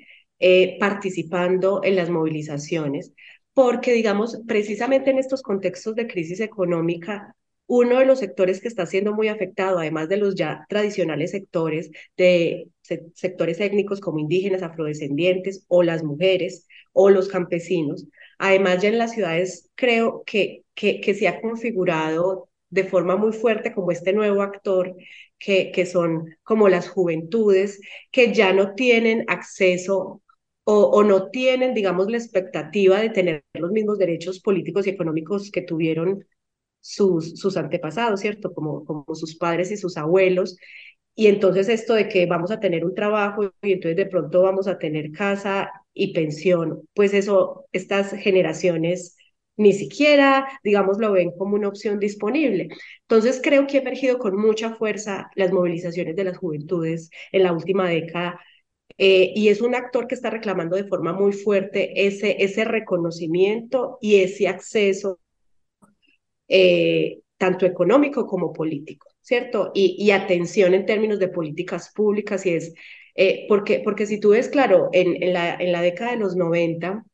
eh, 0.47 0.77
participando 0.79 1.81
en 1.83 1.97
las 1.97 2.11
movilizaciones, 2.11 3.15
porque, 3.55 3.95
digamos, 3.95 4.43
precisamente 4.47 5.11
en 5.11 5.19
estos 5.19 5.41
contextos 5.41 5.95
de 5.95 6.07
crisis 6.07 6.41
económica, 6.41 7.35
uno 7.67 7.99
de 7.99 8.05
los 8.05 8.19
sectores 8.19 8.61
que 8.61 8.69
está 8.69 8.85
siendo 8.85 9.15
muy 9.15 9.29
afectado, 9.29 9.79
además 9.79 10.11
de 10.11 10.19
los 10.19 10.35
ya 10.35 10.67
tradicionales 10.69 11.31
sectores 11.31 11.91
de 12.19 12.69
sectores 13.15 13.59
étnicos 13.59 14.01
como 14.01 14.19
indígenas, 14.19 14.63
afrodescendientes 14.63 15.65
o 15.69 15.83
las 15.83 16.05
mujeres 16.05 16.67
o 16.93 17.09
los 17.09 17.29
campesinos, 17.29 18.05
además 18.39 18.83
ya 18.83 18.91
en 18.91 18.99
las 18.99 19.13
ciudades 19.13 19.71
creo 19.75 20.25
que, 20.27 20.65
que, 20.75 21.01
que 21.01 21.15
se 21.15 21.27
ha 21.27 21.41
configurado 21.41 22.51
de 22.69 22.85
forma 22.85 23.17
muy 23.17 23.33
fuerte 23.33 23.73
como 23.73 23.93
este 23.93 24.13
nuevo 24.13 24.43
actor 24.43 24.95
que, 25.39 25.73
que 25.73 25.87
son 25.87 26.37
como 26.43 26.69
las 26.69 26.91
juventudes 26.91 27.81
que 28.11 28.35
ya 28.35 28.53
no 28.53 28.75
tienen 28.75 29.25
acceso 29.29 30.21
o, 30.65 31.05
no 31.05 31.31
tienen, 31.31 31.75
digamos, 31.75 32.11
la 32.11 32.17
expectativa 32.17 33.01
de 33.01 33.11
tener 33.11 33.45
los 33.55 33.71
mismos 33.71 33.99
derechos 33.99 34.41
políticos 34.41 34.87
y 34.87 34.91
económicos 34.91 35.51
que 35.51 35.63
tuvieron 35.63 36.25
sus, 36.81 37.39
sus 37.39 37.57
antepasados, 37.57 38.21
¿cierto? 38.21 38.53
Como, 38.55 38.85
como 38.85 39.05
sus 39.15 39.37
padres 39.37 39.71
y 39.71 39.77
sus 39.77 39.97
abuelos. 39.97 40.57
Y 41.15 41.29
entonces 41.29 41.69
esto 41.69 41.95
de 41.95 42.09
que 42.09 42.27
vamos 42.27 42.51
a 42.51 42.61
tener 42.61 42.85
un 42.85 42.95
trabajo 42.95 43.53
y 43.63 43.73
entonces 43.73 43.97
de 43.97 44.07
pronto 44.07 44.43
vamos 44.43 44.67
a 44.67 44.79
tener 44.79 45.13
casa 45.13 45.71
y 45.93 46.13
pensión, 46.13 46.89
pues 46.95 47.15
eso, 47.15 47.67
estas 47.73 48.13
generaciones 48.13 49.17
ni 49.57 49.73
siquiera, 49.73 50.49
digamos, 50.65 50.99
lo 50.99 51.13
ven 51.13 51.31
como 51.39 51.55
una 51.55 51.69
opción 51.69 52.01
disponible. 52.01 52.69
Entonces 53.03 53.41
creo 53.43 53.67
que 53.67 53.79
ha 53.79 53.81
emergido 53.83 54.19
con 54.19 54.37
mucha 54.37 54.75
fuerza 54.75 55.31
las 55.37 55.53
movilizaciones 55.53 56.17
de 56.17 56.25
las 56.25 56.39
juventudes 56.39 57.11
en 57.33 57.45
la 57.45 57.53
última 57.53 57.89
década 57.89 58.41
eh, 58.99 59.33
y 59.35 59.49
es 59.49 59.61
un 59.61 59.75
actor 59.75 60.07
que 60.07 60.15
está 60.15 60.31
reclamando 60.31 60.77
de 60.77 60.85
forma 60.85 61.13
muy 61.13 61.33
fuerte 61.33 62.07
ese, 62.07 62.37
ese 62.45 62.65
reconocimiento 62.65 63.99
y 64.01 64.17
ese 64.17 64.47
acceso 64.49 65.19
eh, 66.49 67.21
tanto 67.37 67.67
económico 67.67 68.27
como 68.27 68.53
político, 68.53 69.09
¿cierto? 69.21 69.73
Y, 69.75 69.97
y, 69.99 70.11
atención 70.13 70.75
en 70.75 70.87
términos 70.87 71.19
de 71.19 71.29
políticas 71.29 71.93
públicas 71.93 72.47
y 72.47 72.55
es, 72.55 72.75
eh, 73.17 73.47
porque, 73.49 73.81
porque 73.81 74.07
si 74.07 74.21
tú 74.21 74.31
ves, 74.31 74.49
claro, 74.49 74.89
en, 74.93 75.23
en, 75.23 75.33
la, 75.33 75.55
en 75.57 75.73
la 75.73 75.83
década 75.83 76.13
de 76.13 76.19
los 76.19 76.37
90, 76.37 77.05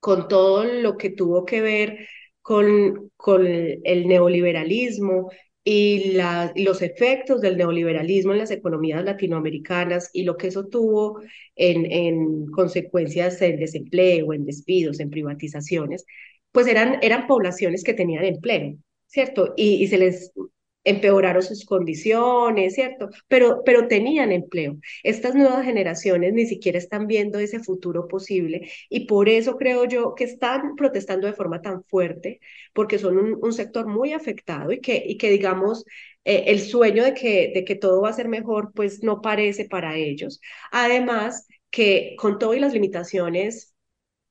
con 0.00 0.28
todo 0.28 0.64
lo 0.64 0.96
que 0.96 1.10
tuvo 1.10 1.44
que 1.44 1.62
ver 1.62 2.08
con, 2.42 3.10
con 3.16 3.46
el 3.46 4.06
neoliberalismo 4.08 5.30
y 5.64 6.16
los 6.56 6.82
efectos 6.82 7.40
del 7.40 7.56
neoliberalismo 7.56 8.32
en 8.32 8.38
las 8.38 8.50
economías 8.50 9.02
latinoamericanas 9.04 10.10
y 10.12 10.24
lo 10.24 10.36
que 10.36 10.48
eso 10.48 10.66
tuvo 10.66 11.20
en, 11.56 11.90
en 11.90 12.46
consecuencias 12.48 13.40
en 13.42 13.58
desempleo, 13.58 14.32
en 14.34 14.44
despidos, 14.44 15.00
en 15.00 15.10
privatizaciones, 15.10 16.04
pues 16.52 16.66
eran, 16.66 16.98
eran 17.02 17.26
poblaciones 17.26 17.82
que 17.82 17.94
tenían 17.94 18.24
empleo, 18.24 18.76
¿cierto? 19.06 19.54
Y 19.56 19.86
se 19.88 19.98
les 19.98 20.32
empeoraron 20.84 21.42
sus 21.42 21.64
condiciones, 21.64 22.74
¿cierto? 22.74 23.08
Pero, 23.28 23.62
pero 23.64 23.88
tenían 23.88 24.32
empleo. 24.32 24.76
Estas 25.02 25.34
nuevas 25.34 25.64
generaciones 25.64 26.32
ni 26.34 26.46
siquiera 26.46 26.78
están 26.78 27.06
viendo 27.06 27.38
ese 27.38 27.60
futuro 27.60 28.06
posible 28.08 28.70
y 28.88 29.06
por 29.06 29.28
eso 29.28 29.56
creo 29.56 29.86
yo 29.86 30.14
que 30.14 30.24
están 30.24 30.76
protestando 30.76 31.26
de 31.26 31.32
forma 31.32 31.62
tan 31.62 31.82
fuerte, 31.84 32.40
porque 32.72 32.98
son 32.98 33.38
un, 33.42 33.52
sector 33.52 33.86
muy 33.86 34.12
afectado 34.12 34.72
y 34.72 34.80
que, 34.80 35.02
y 35.06 35.16
que 35.16 35.30
digamos, 35.30 35.84
eh, 36.24 36.44
el 36.48 36.60
sueño 36.60 37.04
de 37.04 37.14
que, 37.14 37.52
de 37.54 37.64
que 37.64 37.76
todo 37.76 38.00
va 38.02 38.10
a 38.10 38.12
ser 38.12 38.28
mejor, 38.28 38.72
pues 38.74 39.02
no 39.02 39.20
parece 39.20 39.66
para 39.66 39.96
ellos. 39.96 40.40
Además, 40.72 41.46
que 41.70 42.14
con 42.18 42.38
todo 42.38 42.54
y 42.54 42.60
las 42.60 42.72
limitaciones 42.72 43.74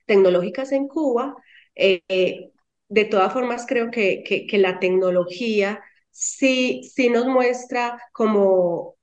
tecnológicas 0.05 0.71
en 0.71 0.87
Cuba, 0.87 1.35
eh, 1.75 2.51
de 2.89 3.05
todas 3.05 3.33
formas, 3.33 3.65
creo 3.67 3.91
que, 3.91 4.23
que, 4.23 4.57
la 4.57 4.79
tecnología 4.79 5.81
sí, 6.13 6.83
sí 6.93 7.09
nos 7.09 7.27
muestra 7.27 7.99
como 8.13 8.95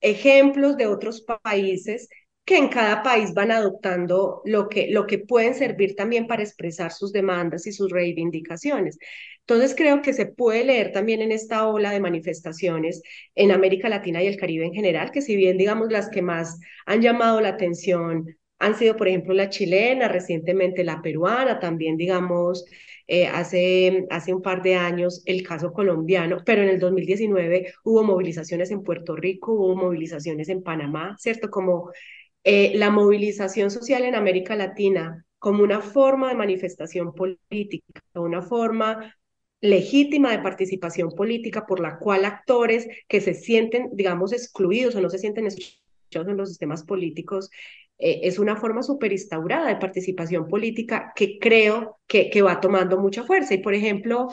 ejemplos 0.00 0.76
de 0.76 0.86
otros 0.86 1.22
países 1.42 2.08
que 2.44 2.58
en 2.58 2.68
cada 2.68 3.02
país 3.02 3.34
van 3.34 3.50
adoptando 3.50 4.42
lo 4.44 4.68
que, 4.68 4.88
lo 4.90 5.06
que 5.06 5.18
pueden 5.18 5.54
servir 5.54 5.96
también 5.96 6.28
para 6.28 6.42
expresar 6.44 6.92
sus 6.92 7.12
demandas 7.12 7.66
y 7.66 7.72
sus 7.72 7.90
reivindicaciones. 7.90 8.98
Entonces 9.40 9.74
creo 9.76 10.02
que 10.02 10.12
se 10.12 10.26
puede 10.26 10.64
leer 10.64 10.92
también 10.92 11.22
en 11.22 11.32
esta 11.32 11.66
ola 11.68 11.90
de 11.90 12.00
manifestaciones 12.00 13.02
en 13.34 13.50
América 13.52 13.88
Latina 13.88 14.22
y 14.22 14.28
el 14.28 14.36
Caribe 14.36 14.66
en 14.66 14.74
general, 14.74 15.10
que 15.10 15.22
si 15.22 15.36
bien 15.36 15.58
digamos 15.58 15.90
las 15.90 16.08
que 16.08 16.22
más 16.22 16.58
han 16.86 17.02
llamado 17.02 17.40
la 17.40 17.50
atención 17.50 18.36
han 18.58 18.74
sido, 18.76 18.96
por 18.96 19.08
ejemplo, 19.08 19.34
la 19.34 19.50
chilena, 19.50 20.08
recientemente 20.08 20.84
la 20.84 21.02
peruana, 21.02 21.60
también, 21.60 21.96
digamos, 21.96 22.64
eh, 23.06 23.26
hace, 23.26 24.06
hace 24.10 24.34
un 24.34 24.42
par 24.42 24.62
de 24.62 24.74
años 24.74 25.22
el 25.26 25.46
caso 25.46 25.72
colombiano, 25.72 26.38
pero 26.44 26.62
en 26.62 26.68
el 26.70 26.80
2019 26.80 27.74
hubo 27.84 28.02
movilizaciones 28.02 28.70
en 28.70 28.82
Puerto 28.82 29.14
Rico, 29.14 29.52
hubo 29.52 29.76
movilizaciones 29.76 30.48
en 30.48 30.62
Panamá, 30.62 31.16
¿cierto? 31.18 31.50
Como 31.50 31.90
eh, 32.44 32.72
la 32.76 32.90
movilización 32.90 33.70
social 33.70 34.04
en 34.04 34.14
América 34.14 34.56
Latina 34.56 35.24
como 35.38 35.62
una 35.62 35.80
forma 35.80 36.28
de 36.28 36.34
manifestación 36.34 37.14
política, 37.14 38.02
una 38.14 38.42
forma 38.42 39.14
legítima 39.60 40.30
de 40.32 40.40
participación 40.40 41.10
política 41.10 41.66
por 41.66 41.80
la 41.80 41.98
cual 41.98 42.24
actores 42.24 42.88
que 43.08 43.20
se 43.20 43.34
sienten, 43.34 43.90
digamos, 43.92 44.32
excluidos 44.32 44.94
o 44.96 45.00
no 45.00 45.10
se 45.10 45.18
sienten 45.18 45.46
escuchados 45.46 46.28
en 46.28 46.36
los 46.36 46.48
sistemas 46.48 46.84
políticos 46.84 47.50
eh, 47.98 48.20
es 48.24 48.38
una 48.38 48.56
forma 48.56 48.82
súper 48.82 49.12
instaurada 49.12 49.68
de 49.68 49.76
participación 49.76 50.48
política 50.48 51.12
que 51.14 51.38
creo 51.38 51.98
que, 52.06 52.30
que 52.30 52.42
va 52.42 52.60
tomando 52.60 52.98
mucha 52.98 53.24
fuerza. 53.24 53.54
Y, 53.54 53.58
por 53.58 53.74
ejemplo, 53.74 54.28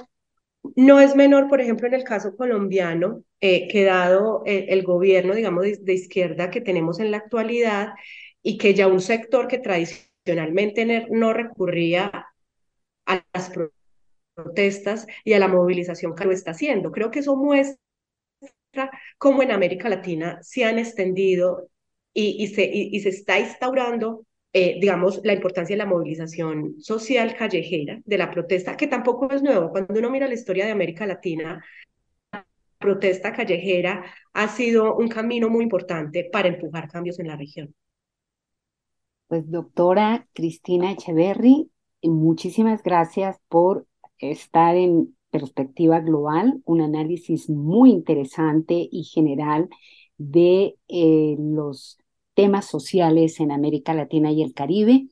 no 0.76 0.99
es 0.99 1.15
menor, 1.15 1.49
por 1.49 1.62
ejemplo, 1.62 1.88
en 1.88 1.93
el 1.93 2.04
caso 2.04 2.36
colombiano, 2.36 3.23
eh, 3.41 3.67
que 3.67 3.84
dado 3.86 4.43
el, 4.45 4.69
el, 4.69 4.84
gobierno, 4.84 5.36
digamos, 5.36 5.63
de, 5.63 5.78
de, 5.78 5.93
izquierda 5.93 6.49
que 6.49 6.62
tenemos 6.62 6.99
en 6.99 7.12
la 7.12 7.17
actualidad 7.17 7.93
y 8.41 8.58
que 8.58 8.73
ya 8.73 8.88
un 8.88 9.02
sector 9.02 9.47
que 9.47 9.60
tradicionalmente 9.60 11.08
no 11.10 11.34
recurría 11.34 12.28
a 13.06 13.26
las 13.34 13.52
protestas 14.36 15.08
y 15.23 15.34
a 15.34 15.39
la 15.39 15.47
movilización 15.47 16.15
que 16.15 16.26
lo 16.26 16.32
está 16.32 16.52
haciendo. 16.52 16.91
Creo 16.91 17.12
que 17.12 17.19
eso 17.19 17.36
muestra 17.36 17.78
cómo 19.17 19.43
en 19.43 19.52
América 19.52 19.89
Latina 19.89 20.39
se 20.41 20.65
han 20.65 20.80
extendido 20.80 21.69
y, 22.13 22.43
y, 22.43 22.47
se, 22.47 22.63
y, 22.65 22.95
y 22.95 22.99
se 23.02 23.10
está 23.10 23.39
instaurando 23.39 24.26
eh, 24.56 24.78
digamos, 24.80 25.19
la 25.23 25.34
importancia 25.34 25.73
de 25.76 25.80
la 25.80 25.89
movilización 25.89 26.76
social 26.80 27.36
callejera, 27.36 27.99
de 28.06 28.17
la 28.19 28.30
protesta, 28.30 28.78
que 28.78 28.86
tampoco 28.86 29.32
es 29.32 29.41
nuevo. 29.41 29.71
Cuando 29.71 29.95
uno 29.97 30.12
mira 30.12 30.28
la 30.28 30.36
historia 30.36 30.65
de 30.65 30.71
América 30.71 31.08
Latina, 31.08 31.65
la 32.32 32.45
protesta 32.78 33.34
callejera 33.34 34.06
ha 34.34 34.47
sido 34.47 34.95
un 34.95 35.08
camino 35.08 35.49
muy 35.49 35.63
importante 35.63 36.30
para 36.32 36.49
empujar 36.49 36.88
cambios 36.88 37.19
en 37.19 37.28
la 37.30 37.36
región. 37.36 37.73
Pues 39.28 39.49
doctora 39.49 40.28
Cristina 40.34 40.91
Echeverry, 40.91 41.71
muchísimas 42.04 42.84
gracias 42.84 43.38
por 43.47 43.88
estar 44.19 44.76
en 44.76 45.17
perspectiva 45.32 45.99
global, 45.99 46.62
un 46.65 46.82
análisis 46.82 47.49
muy 47.49 47.89
interesante 47.89 48.88
y 48.91 49.04
general 49.04 49.67
de 50.17 50.78
eh, 50.88 51.36
los 51.39 51.97
temas 52.34 52.65
sociales 52.65 53.39
en 53.39 53.52
América 53.52 53.93
Latina 53.93 54.32
y 54.32 54.43
el 54.43 54.54
Caribe. 54.54 55.08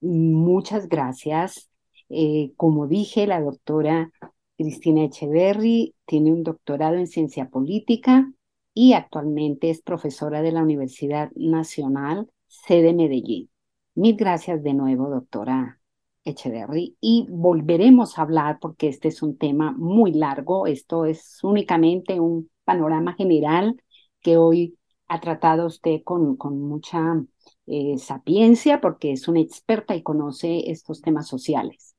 Muchas 0.00 0.88
gracias. 0.88 1.70
Eh, 2.08 2.52
como 2.56 2.86
dije, 2.86 3.26
la 3.26 3.40
doctora 3.40 4.10
Cristina 4.56 5.04
Echeverry 5.04 5.94
tiene 6.06 6.32
un 6.32 6.42
doctorado 6.42 6.96
en 6.96 7.06
ciencia 7.06 7.48
política 7.48 8.30
y 8.74 8.94
actualmente 8.94 9.70
es 9.70 9.82
profesora 9.82 10.42
de 10.42 10.52
la 10.52 10.62
Universidad 10.62 11.30
Nacional, 11.34 12.30
sede 12.48 12.94
Medellín. 12.94 13.50
Mil 13.94 14.16
gracias 14.16 14.62
de 14.62 14.74
nuevo, 14.74 15.08
doctora 15.10 15.80
Echeverry, 16.24 16.96
y 17.00 17.26
volveremos 17.30 18.18
a 18.18 18.22
hablar 18.22 18.58
porque 18.60 18.88
este 18.88 19.08
es 19.08 19.22
un 19.22 19.36
tema 19.36 19.72
muy 19.72 20.12
largo. 20.12 20.66
Esto 20.66 21.04
es 21.04 21.38
únicamente 21.42 22.20
un 22.20 22.50
panorama 22.64 23.14
general 23.14 23.76
que 24.20 24.36
hoy 24.36 24.78
ha 25.12 25.20
tratado 25.20 25.66
usted 25.66 26.00
con, 26.02 26.36
con 26.36 26.58
mucha 26.58 27.22
eh, 27.66 27.98
sapiencia 27.98 28.80
porque 28.80 29.12
es 29.12 29.28
una 29.28 29.40
experta 29.40 29.94
y 29.94 30.02
conoce 30.02 30.70
estos 30.70 31.02
temas 31.02 31.28
sociales. 31.28 31.94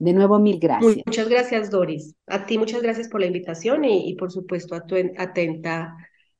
De 0.00 0.12
nuevo, 0.12 0.40
mil 0.40 0.58
gracias. 0.58 0.96
Muchas 1.06 1.28
gracias, 1.28 1.70
Doris. 1.70 2.16
A 2.26 2.44
ti 2.44 2.58
muchas 2.58 2.82
gracias 2.82 3.08
por 3.08 3.20
la 3.20 3.28
invitación 3.28 3.84
y, 3.84 4.10
y 4.10 4.16
por 4.16 4.32
supuesto, 4.32 4.74
atenta 4.74 5.96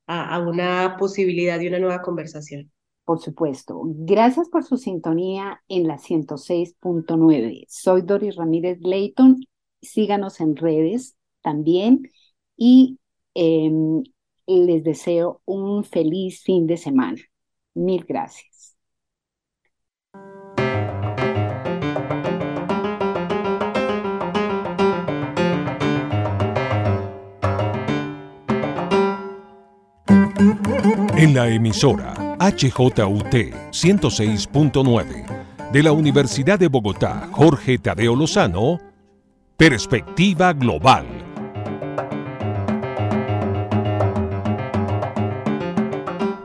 a, 0.08 0.34
a 0.34 0.40
una 0.40 0.96
posibilidad 0.98 1.60
de 1.60 1.68
una 1.68 1.78
nueva 1.78 2.02
conversación. 2.02 2.72
Por 3.04 3.20
supuesto. 3.20 3.80
Gracias 3.84 4.48
por 4.48 4.64
su 4.64 4.78
sintonía 4.78 5.62
en 5.68 5.86
la 5.86 5.96
106.9. 5.96 7.66
Soy 7.68 8.02
Doris 8.02 8.34
Ramírez 8.34 8.80
Leighton. 8.80 9.44
Síganos 9.80 10.40
en 10.40 10.56
redes 10.56 11.14
también 11.40 12.10
y 12.56 12.98
eh, 13.36 13.70
les 14.46 14.82
deseo 14.84 15.42
un 15.44 15.84
feliz 15.84 16.42
fin 16.42 16.66
de 16.66 16.76
semana. 16.76 17.20
Mil 17.74 18.04
gracias. 18.04 18.76
En 31.18 31.34
la 31.34 31.48
emisora 31.48 32.14
HJUT 32.38 33.34
106.9 33.72 35.70
de 35.72 35.82
la 35.82 35.92
Universidad 35.92 36.58
de 36.58 36.68
Bogotá, 36.68 37.28
Jorge 37.32 37.78
Tadeo 37.78 38.14
Lozano, 38.14 38.78
Perspectiva 39.56 40.52
Global. 40.52 41.15